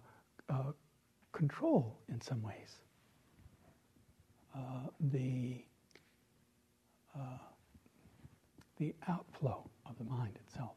uh 0.49 0.73
control 1.33 1.99
in 2.09 2.21
some 2.21 2.41
ways. 2.43 2.81
Uh, 4.55 4.89
the 5.11 5.65
uh, 7.17 7.39
the 8.77 8.95
outflow 9.09 9.65
of 9.87 9.97
the 9.99 10.05
mind 10.05 10.39
itself, 10.47 10.76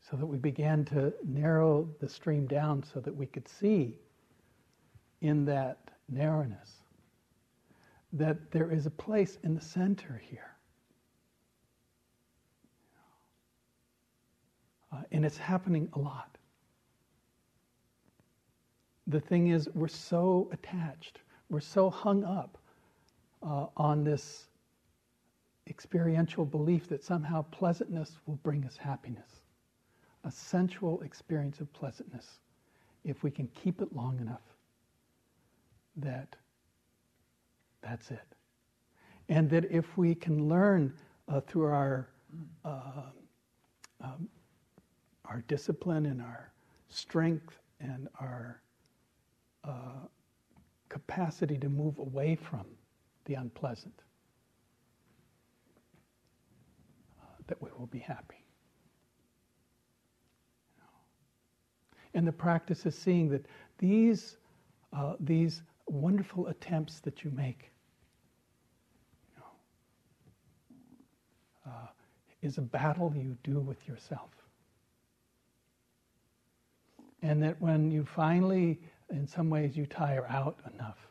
so 0.00 0.16
that 0.16 0.26
we 0.26 0.38
began 0.38 0.84
to 0.86 1.12
narrow 1.24 1.88
the 2.00 2.08
stream 2.08 2.46
down 2.46 2.82
so 2.82 3.00
that 3.00 3.14
we 3.14 3.26
could 3.26 3.48
see 3.48 3.98
in 5.20 5.44
that 5.44 5.78
narrowness 6.08 6.82
that 8.12 8.50
there 8.50 8.70
is 8.70 8.86
a 8.86 8.90
place 8.90 9.38
in 9.42 9.54
the 9.54 9.60
center 9.60 10.20
here. 10.28 10.50
Uh, 14.92 15.02
and 15.12 15.24
it's 15.24 15.38
happening 15.38 15.88
a 15.94 15.98
lot. 15.98 16.36
The 19.06 19.20
thing 19.20 19.48
is, 19.48 19.68
we're 19.74 19.88
so 19.88 20.50
attached, 20.52 21.20
we're 21.48 21.60
so 21.60 21.88
hung 21.88 22.24
up 22.24 22.58
uh, 23.42 23.66
on 23.76 24.04
this 24.04 24.46
experiential 25.66 26.44
belief 26.44 26.88
that 26.88 27.04
somehow 27.04 27.42
pleasantness 27.50 28.18
will 28.26 28.36
bring 28.36 28.64
us 28.64 28.76
happiness, 28.76 29.42
a 30.24 30.30
sensual 30.30 31.00
experience 31.02 31.60
of 31.60 31.72
pleasantness, 31.72 32.40
if 33.04 33.22
we 33.22 33.30
can 33.30 33.48
keep 33.48 33.80
it 33.80 33.92
long 33.94 34.18
enough, 34.20 34.42
that 35.96 36.36
that's 37.82 38.10
it. 38.10 38.34
And 39.28 39.48
that 39.50 39.70
if 39.70 39.96
we 39.96 40.14
can 40.14 40.48
learn 40.48 40.92
uh, 41.28 41.40
through 41.40 41.66
our 41.66 42.08
uh, 42.64 43.02
um, 44.00 44.28
our 45.26 45.42
discipline 45.48 46.06
and 46.06 46.20
our 46.20 46.52
strength 46.88 47.58
and 47.80 48.08
our 48.20 48.60
uh, 49.64 50.06
capacity 50.88 51.56
to 51.58 51.68
move 51.68 51.98
away 51.98 52.34
from 52.34 52.66
the 53.24 53.34
unpleasant, 53.34 54.02
uh, 57.20 57.24
that 57.52 57.60
we 57.60 57.68
will 57.78 57.86
be 57.86 57.98
happy. 57.98 58.42
And 62.14 62.26
the 62.26 62.32
practice 62.32 62.86
is 62.86 62.96
seeing 62.96 63.28
that 63.28 63.44
these, 63.76 64.38
uh, 64.94 65.16
these 65.20 65.60
wonderful 65.86 66.46
attempts 66.46 67.00
that 67.00 67.22
you 67.22 67.30
make 67.32 67.70
you 69.34 69.42
know, 71.66 71.72
uh, 71.72 71.88
is 72.40 72.56
a 72.56 72.62
battle 72.62 73.12
you 73.14 73.36
do 73.44 73.60
with 73.60 73.86
yourself. 73.86 74.30
And 77.20 77.42
that 77.42 77.60
when 77.60 77.90
you 77.90 78.06
finally, 78.06 78.80
in 79.10 79.26
some 79.26 79.50
ways, 79.50 79.76
you 79.76 79.84
tire 79.84 80.24
out 80.26 80.56
enough, 80.72 81.06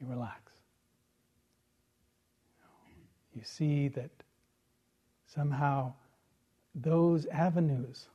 you 0.00 0.08
relax. 0.08 0.57
You 3.38 3.44
see 3.44 3.86
that 3.88 4.10
somehow 5.32 5.92
those 6.74 7.26
avenues 7.26 8.08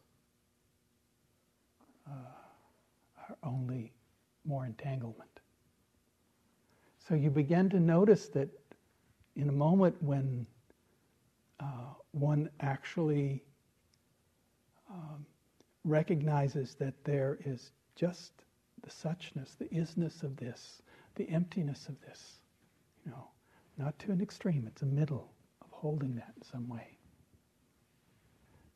uh, 2.05 2.11
are 3.29 3.37
only 3.41 3.93
more 4.43 4.65
entanglement. 4.65 5.39
So 7.07 7.15
you 7.15 7.29
begin 7.29 7.69
to 7.69 7.79
notice 7.79 8.27
that 8.29 8.49
in 9.37 9.47
a 9.47 9.53
moment 9.53 9.95
when 10.01 10.45
uh, 11.61 11.93
one 12.11 12.49
actually 12.59 13.41
um, 14.91 15.25
recognizes 15.85 16.75
that 16.75 17.01
there 17.05 17.37
is 17.45 17.71
just 17.95 18.33
the 18.81 18.89
suchness, 18.89 19.57
the 19.57 19.69
isness 19.73 20.21
of 20.21 20.35
this, 20.35 20.81
the 21.15 21.29
emptiness 21.29 21.87
of 21.87 21.95
this. 22.01 22.39
You 23.05 23.11
know, 23.11 23.27
not 23.77 23.97
to 23.99 24.11
an 24.11 24.21
extreme, 24.21 24.65
it's 24.67 24.81
a 24.81 24.85
middle 24.85 25.31
of 25.61 25.71
holding 25.71 26.15
that 26.15 26.33
in 26.37 26.43
some 26.43 26.67
way. 26.67 26.97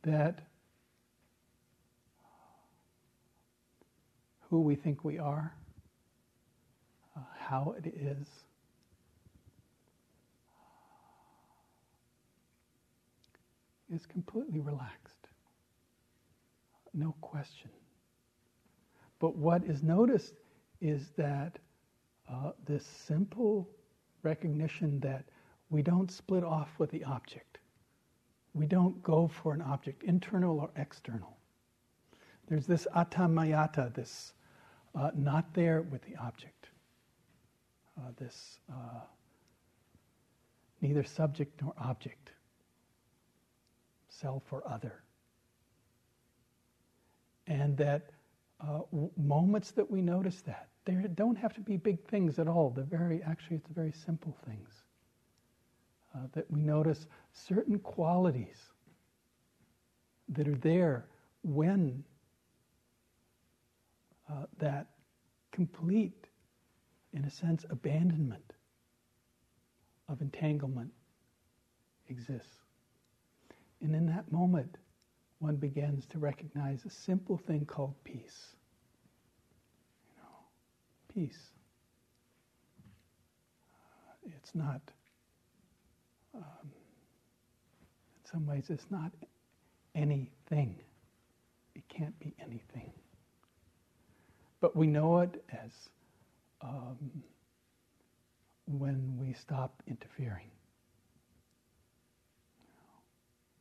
That 0.03 0.39
who 4.49 4.61
we 4.61 4.75
think 4.75 5.03
we 5.03 5.19
are, 5.19 5.53
uh, 7.15 7.19
how 7.37 7.75
it 7.77 7.87
is, 7.87 8.27
is 13.93 14.05
completely 14.05 14.59
relaxed. 14.59 15.27
No 16.93 17.15
question. 17.21 17.69
But 19.19 19.35
what 19.35 19.63
is 19.63 19.83
noticed 19.83 20.33
is 20.81 21.09
that 21.17 21.59
uh, 22.29 22.51
this 22.65 22.85
simple 22.85 23.69
recognition 24.27 24.99
that 24.99 25.23
we 25.69 25.81
don't 25.81 26.11
split 26.11 26.43
off 26.43 26.69
with 26.79 26.91
the 26.91 27.03
object. 27.03 27.59
We 28.53 28.65
don't 28.65 29.01
go 29.03 29.27
for 29.27 29.53
an 29.53 29.61
object, 29.61 30.03
internal 30.03 30.59
or 30.59 30.69
external. 30.75 31.37
There's 32.47 32.65
this 32.65 32.87
atammayata, 32.95 33.93
this 33.93 34.33
uh, 34.95 35.11
not 35.15 35.53
there 35.53 35.81
with 35.81 36.01
the 36.03 36.15
object, 36.15 36.69
uh, 37.97 38.11
this 38.17 38.59
uh, 38.69 39.01
neither 40.81 41.03
subject 41.03 41.61
nor 41.61 41.73
object, 41.77 42.31
self 44.09 44.43
or 44.51 44.63
other. 44.67 45.03
And 47.45 47.77
that 47.77 48.09
uh, 48.59 48.79
w- 48.91 49.11
moments 49.17 49.71
that 49.71 49.89
we 49.89 50.01
notice 50.01 50.41
that, 50.41 50.67
there 50.87 51.01
don't 51.13 51.37
have 51.37 51.53
to 51.53 51.59
be 51.59 51.75
big 51.75 52.01
things 52.07 52.39
at 52.39 52.47
all. 52.47 52.69
They're 52.69 52.85
very, 52.85 53.21
actually, 53.21 53.57
it's 53.57 53.69
very 53.69 53.91
simple 53.91 54.35
things. 54.47 54.69
Uh, 56.15 56.19
that 56.33 56.49
we 56.49 56.61
notice 56.61 57.05
certain 57.33 57.77
qualities 57.79 58.57
that 60.29 60.47
are 60.47 60.55
there 60.55 61.05
when 61.43 62.03
uh, 64.31 64.45
that 64.59 64.87
complete, 65.51 66.27
in 67.13 67.25
a 67.25 67.29
sense, 67.29 67.65
abandonment 67.69 68.53
of 70.07 70.21
entanglement 70.21 70.91
exists. 72.09 72.61
And 73.81 73.93
in 73.93 74.05
that 74.07 74.31
moment, 74.31 74.77
one 75.39 75.57
begins 75.57 76.05
to 76.07 76.17
recognize 76.17 76.85
a 76.85 76.89
simple 76.89 77.37
thing 77.37 77.65
called 77.65 77.93
peace 78.05 78.55
peace. 81.17 81.49
It's 84.37 84.53
not, 84.53 84.81
um, 86.35 86.43
in 86.63 88.31
some 88.31 88.45
ways, 88.45 88.65
it's 88.69 88.85
not 88.91 89.11
anything. 89.95 90.75
It 91.73 91.81
can't 91.89 92.17
be 92.19 92.35
anything. 92.39 92.91
But 94.61 94.75
we 94.75 94.85
know 94.85 95.21
it 95.21 95.43
as 95.51 95.71
um, 96.61 97.23
when 98.65 99.17
we 99.19 99.33
stop 99.33 99.81
interfering. 99.87 100.51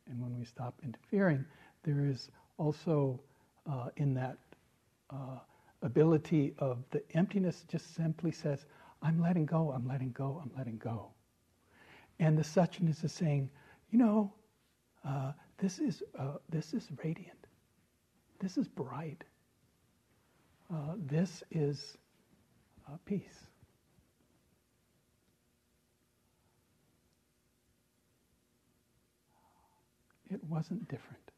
And 0.07 0.21
when 0.21 0.37
we 0.37 0.45
stop 0.45 0.75
interfering, 0.83 1.43
there 1.83 2.05
is 2.05 2.29
also 2.59 3.19
uh, 3.67 3.87
in 3.95 4.13
that 4.13 4.37
uh, 5.09 5.39
ability 5.81 6.53
of 6.59 6.83
the 6.91 7.03
emptiness 7.15 7.63
just 7.67 7.95
simply 7.95 8.31
says, 8.31 8.65
I'm 9.01 9.21
letting 9.21 9.45
go, 9.45 9.71
I'm 9.71 9.87
letting 9.87 10.11
go, 10.11 10.41
I'm 10.43 10.51
letting 10.57 10.77
go. 10.77 11.11
And 12.19 12.37
the 12.37 12.43
suchness 12.43 13.03
is 13.03 13.11
saying, 13.11 13.49
you 13.91 13.99
know, 13.99 14.33
uh, 15.05 15.33
this 15.57 15.79
is 15.79 16.03
uh, 16.17 16.37
this 16.49 16.73
is 16.73 16.87
radiant, 17.03 17.47
this 18.39 18.57
is 18.57 18.67
bright, 18.67 19.23
uh, 20.73 20.95
this 20.97 21.43
is 21.51 21.97
uh, 22.87 22.97
peace. 23.05 23.47
It 30.29 30.43
wasn't 30.43 30.87
different. 30.89 31.31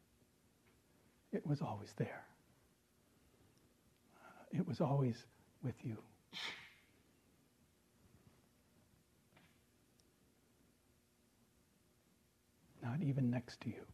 It 1.32 1.46
was 1.46 1.62
always 1.62 1.92
there 1.96 2.24
it 4.50 4.66
was 4.66 4.80
always 4.80 5.16
with 5.62 5.74
you. 5.82 5.96
Not 12.82 13.02
even 13.02 13.30
next 13.30 13.60
to 13.62 13.68
you. 13.68 13.84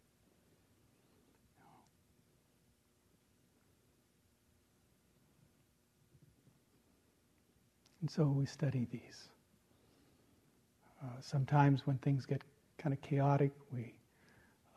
And 8.00 8.11
so 8.11 8.24
we 8.26 8.46
study 8.46 8.86
these. 8.90 9.28
Uh, 11.02 11.20
sometimes 11.20 11.86
when 11.86 11.98
things 11.98 12.24
get 12.24 12.42
kind 12.78 12.92
of 12.92 13.00
chaotic, 13.02 13.52
we 13.72 13.94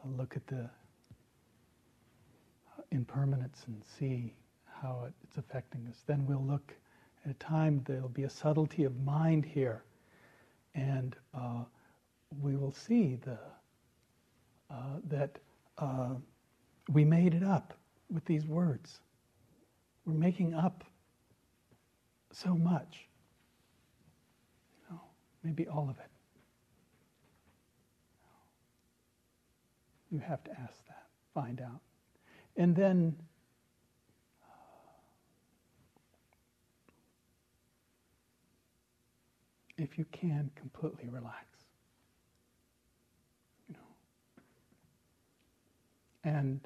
uh, 0.04 0.10
look 0.18 0.36
at 0.36 0.46
the 0.48 0.64
uh, 0.64 0.70
impermanence 2.92 3.64
and 3.68 3.84
see 4.00 4.34
how 4.82 5.04
it, 5.08 5.14
it's 5.24 5.38
affecting 5.38 5.86
us. 5.88 6.04
Then 6.06 6.26
we'll 6.26 6.44
look 6.44 6.74
at 7.26 7.32
a 7.32 7.34
time, 7.36 7.84
there'll 7.86 8.10
be 8.10 8.24
a 8.24 8.30
subtlety 8.30 8.84
of 8.86 8.98
mind 9.04 9.46
here, 9.46 9.84
and 10.76 11.16
uh, 11.34 11.64
we 12.42 12.56
will 12.56 12.72
see 12.72 13.18
the, 13.26 13.38
uh, 14.72 14.98
that 15.10 15.40
uh, 15.78 16.16
we 16.92 17.04
made 17.04 17.34
it 17.34 17.44
up 17.44 17.74
with 18.12 18.24
these 18.26 18.46
words. 18.46 19.02
We're 20.06 20.14
making 20.14 20.54
up 20.54 20.84
so 22.32 22.56
much. 22.56 23.08
You 24.90 24.96
know, 24.96 25.02
maybe 25.44 25.68
all 25.68 25.90
of 25.90 25.98
it. 25.98 26.10
You 30.12 30.20
have 30.20 30.44
to 30.46 30.52
ask 30.52 30.86
that, 30.88 31.06
find 31.34 31.62
out. 31.62 31.82
And 32.58 32.76
then 32.76 33.16
if 39.80 39.98
you 39.98 40.06
can, 40.12 40.50
completely 40.56 41.10
relax. 41.10 41.46
You 43.68 43.76
know. 43.76 43.80
And 46.32 46.62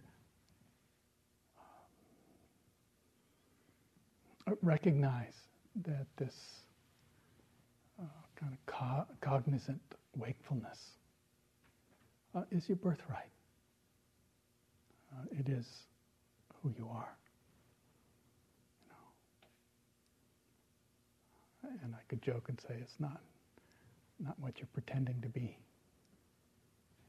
uh, 4.47 4.51
recognize 4.61 5.34
that 5.86 6.05
this 6.18 6.36
uh, 7.99 8.03
kind 8.39 8.53
of 8.53 8.66
co- 8.66 9.05
cognizant 9.22 9.82
wakefulness 10.18 10.80
uh, 12.36 12.41
is 12.51 12.68
your 12.68 12.78
birthright. 12.78 13.30
Uh, 15.11 15.26
it 15.39 15.49
is 15.49 15.66
who 16.61 16.74
you 16.78 16.88
are. 16.91 17.16
And 21.84 21.95
I 21.95 21.99
could 22.07 22.22
joke 22.22 22.45
and 22.49 22.59
say 22.59 22.76
it's 22.82 22.99
not 22.99 23.22
not 24.20 24.39
what 24.39 24.59
you're 24.59 24.68
pretending 24.74 25.22
to 25.22 25.30
be. 25.30 25.57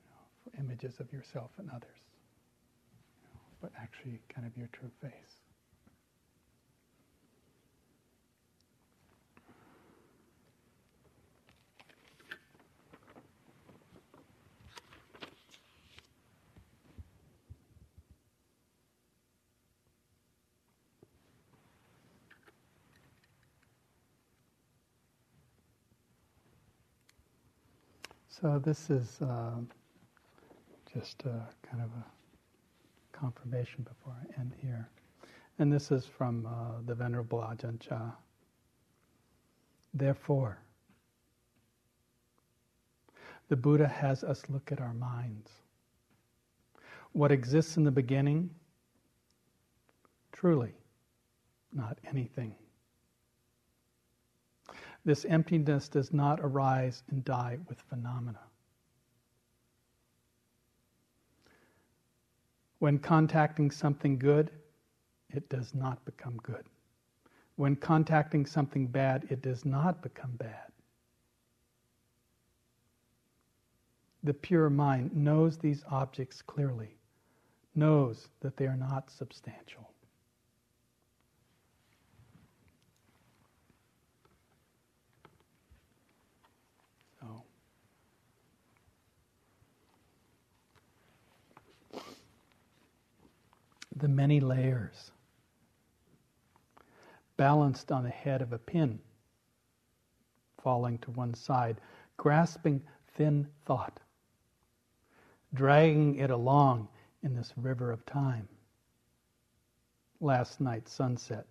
You 0.00 0.08
know, 0.10 0.22
for 0.42 0.60
images 0.60 1.00
of 1.00 1.12
yourself 1.12 1.50
and 1.58 1.70
others, 1.70 2.00
you 3.22 3.28
know, 3.34 3.40
but 3.60 3.72
actually 3.80 4.20
kind 4.34 4.46
of 4.46 4.56
your 4.56 4.68
true 4.72 4.90
face. 5.02 5.43
So 28.44 28.58
this 28.58 28.90
is 28.90 29.22
uh, 29.22 29.52
just 30.92 31.22
a, 31.22 31.48
kind 31.66 31.82
of 31.82 31.88
a 31.88 33.16
confirmation 33.18 33.86
before 33.88 34.12
I 34.12 34.38
end 34.38 34.52
here. 34.60 34.90
And 35.58 35.72
this 35.72 35.90
is 35.90 36.04
from 36.04 36.44
uh, 36.44 36.82
the 36.84 36.94
Venerable 36.94 37.38
Ajahn 37.38 37.80
Chah. 37.80 38.10
Therefore, 39.94 40.58
the 43.48 43.56
Buddha 43.56 43.88
has 43.88 44.22
us 44.22 44.42
look 44.50 44.70
at 44.70 44.78
our 44.78 44.92
minds. 44.92 45.50
What 47.12 47.32
exists 47.32 47.78
in 47.78 47.84
the 47.84 47.90
beginning? 47.90 48.50
Truly, 50.32 50.74
not 51.72 51.96
anything. 52.06 52.54
This 55.04 55.24
emptiness 55.26 55.88
does 55.88 56.12
not 56.12 56.40
arise 56.40 57.02
and 57.10 57.24
die 57.24 57.58
with 57.68 57.80
phenomena. 57.82 58.40
When 62.78 62.98
contacting 62.98 63.70
something 63.70 64.18
good, 64.18 64.50
it 65.30 65.48
does 65.48 65.74
not 65.74 66.04
become 66.04 66.36
good. 66.38 66.66
When 67.56 67.76
contacting 67.76 68.46
something 68.46 68.86
bad, 68.86 69.26
it 69.30 69.42
does 69.42 69.64
not 69.64 70.02
become 70.02 70.32
bad. 70.36 70.72
The 74.22 74.34
pure 74.34 74.70
mind 74.70 75.14
knows 75.14 75.58
these 75.58 75.84
objects 75.90 76.40
clearly, 76.40 76.96
knows 77.74 78.28
that 78.40 78.56
they 78.56 78.66
are 78.66 78.76
not 78.76 79.10
substantial. 79.10 79.93
The 93.96 94.08
many 94.08 94.40
layers, 94.40 95.12
balanced 97.36 97.92
on 97.92 98.04
the 98.04 98.10
head 98.10 98.42
of 98.42 98.52
a 98.52 98.58
pin, 98.58 98.98
falling 100.62 100.98
to 100.98 101.10
one 101.12 101.34
side, 101.34 101.80
grasping 102.16 102.82
thin 103.14 103.46
thought, 103.64 104.00
dragging 105.52 106.16
it 106.16 106.30
along 106.30 106.88
in 107.22 107.34
this 107.34 107.52
river 107.56 107.92
of 107.92 108.04
time. 108.06 108.48
Last 110.20 110.60
night's 110.60 110.92
sunset, 110.92 111.46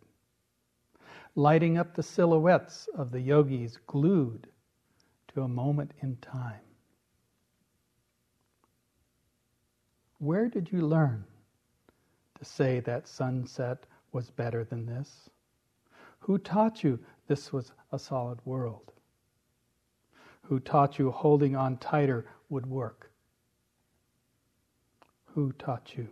lighting 1.36 1.78
up 1.78 1.96
the 1.96 2.04
silhouettes 2.04 2.88
of 2.96 3.12
the 3.12 3.22
yogis 3.22 3.78
glued 3.88 4.48
to 5.30 5.44
a 5.44 5.48
moment 5.48 5.91
in 6.02 6.18
time. 6.18 6.60
Where 10.20 10.48
did 10.48 10.72
you 10.72 10.82
learn 10.82 11.26
say 12.44 12.80
that 12.82 13.08
sunset 13.08 13.86
was 14.12 14.32
better 14.32 14.64
than 14.64 14.86
this? 14.86 15.30
Who 16.20 16.38
taught 16.38 16.84
you 16.84 17.00
this 17.28 17.52
was 17.52 17.72
a 17.91 18.00
solid 18.00 18.39
world? 18.46 18.91
Who 20.44 20.60
taught 20.60 21.00
you 21.00 21.12
holding 21.12 21.56
on 21.56 21.78
tighter 21.78 22.26
would 22.50 22.66
work? 22.66 23.12
Who 25.26 25.52
taught 25.54 25.98
you, 25.98 26.08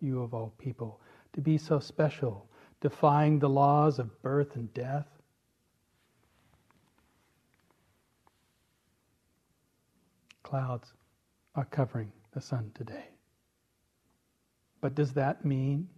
you 0.00 0.22
of 0.22 0.34
all 0.34 0.52
people, 0.58 1.00
to 1.32 1.40
be 1.40 1.56
so 1.56 1.78
special, 1.78 2.46
defying 2.80 3.38
the 3.38 3.48
laws 3.48 3.98
of 3.98 4.20
birth 4.22 4.56
and 4.56 4.72
death? 4.74 5.06
Clouds 10.42 10.92
are 11.54 11.64
covering 11.64 12.12
the 12.32 12.40
sun 12.40 12.72
today. 12.74 13.08
But 14.80 14.94
does 14.94 15.12
that 15.12 15.44
mean 15.44 15.88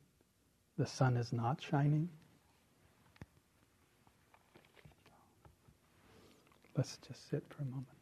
the 0.76 0.87
sun 0.87 1.16
is 1.16 1.33
not 1.33 1.62
shining? 1.62 2.09
Let's 6.76 6.99
just 7.07 7.28
sit 7.28 7.45
for 7.51 7.62
a 7.62 7.66
moment. 7.66 8.02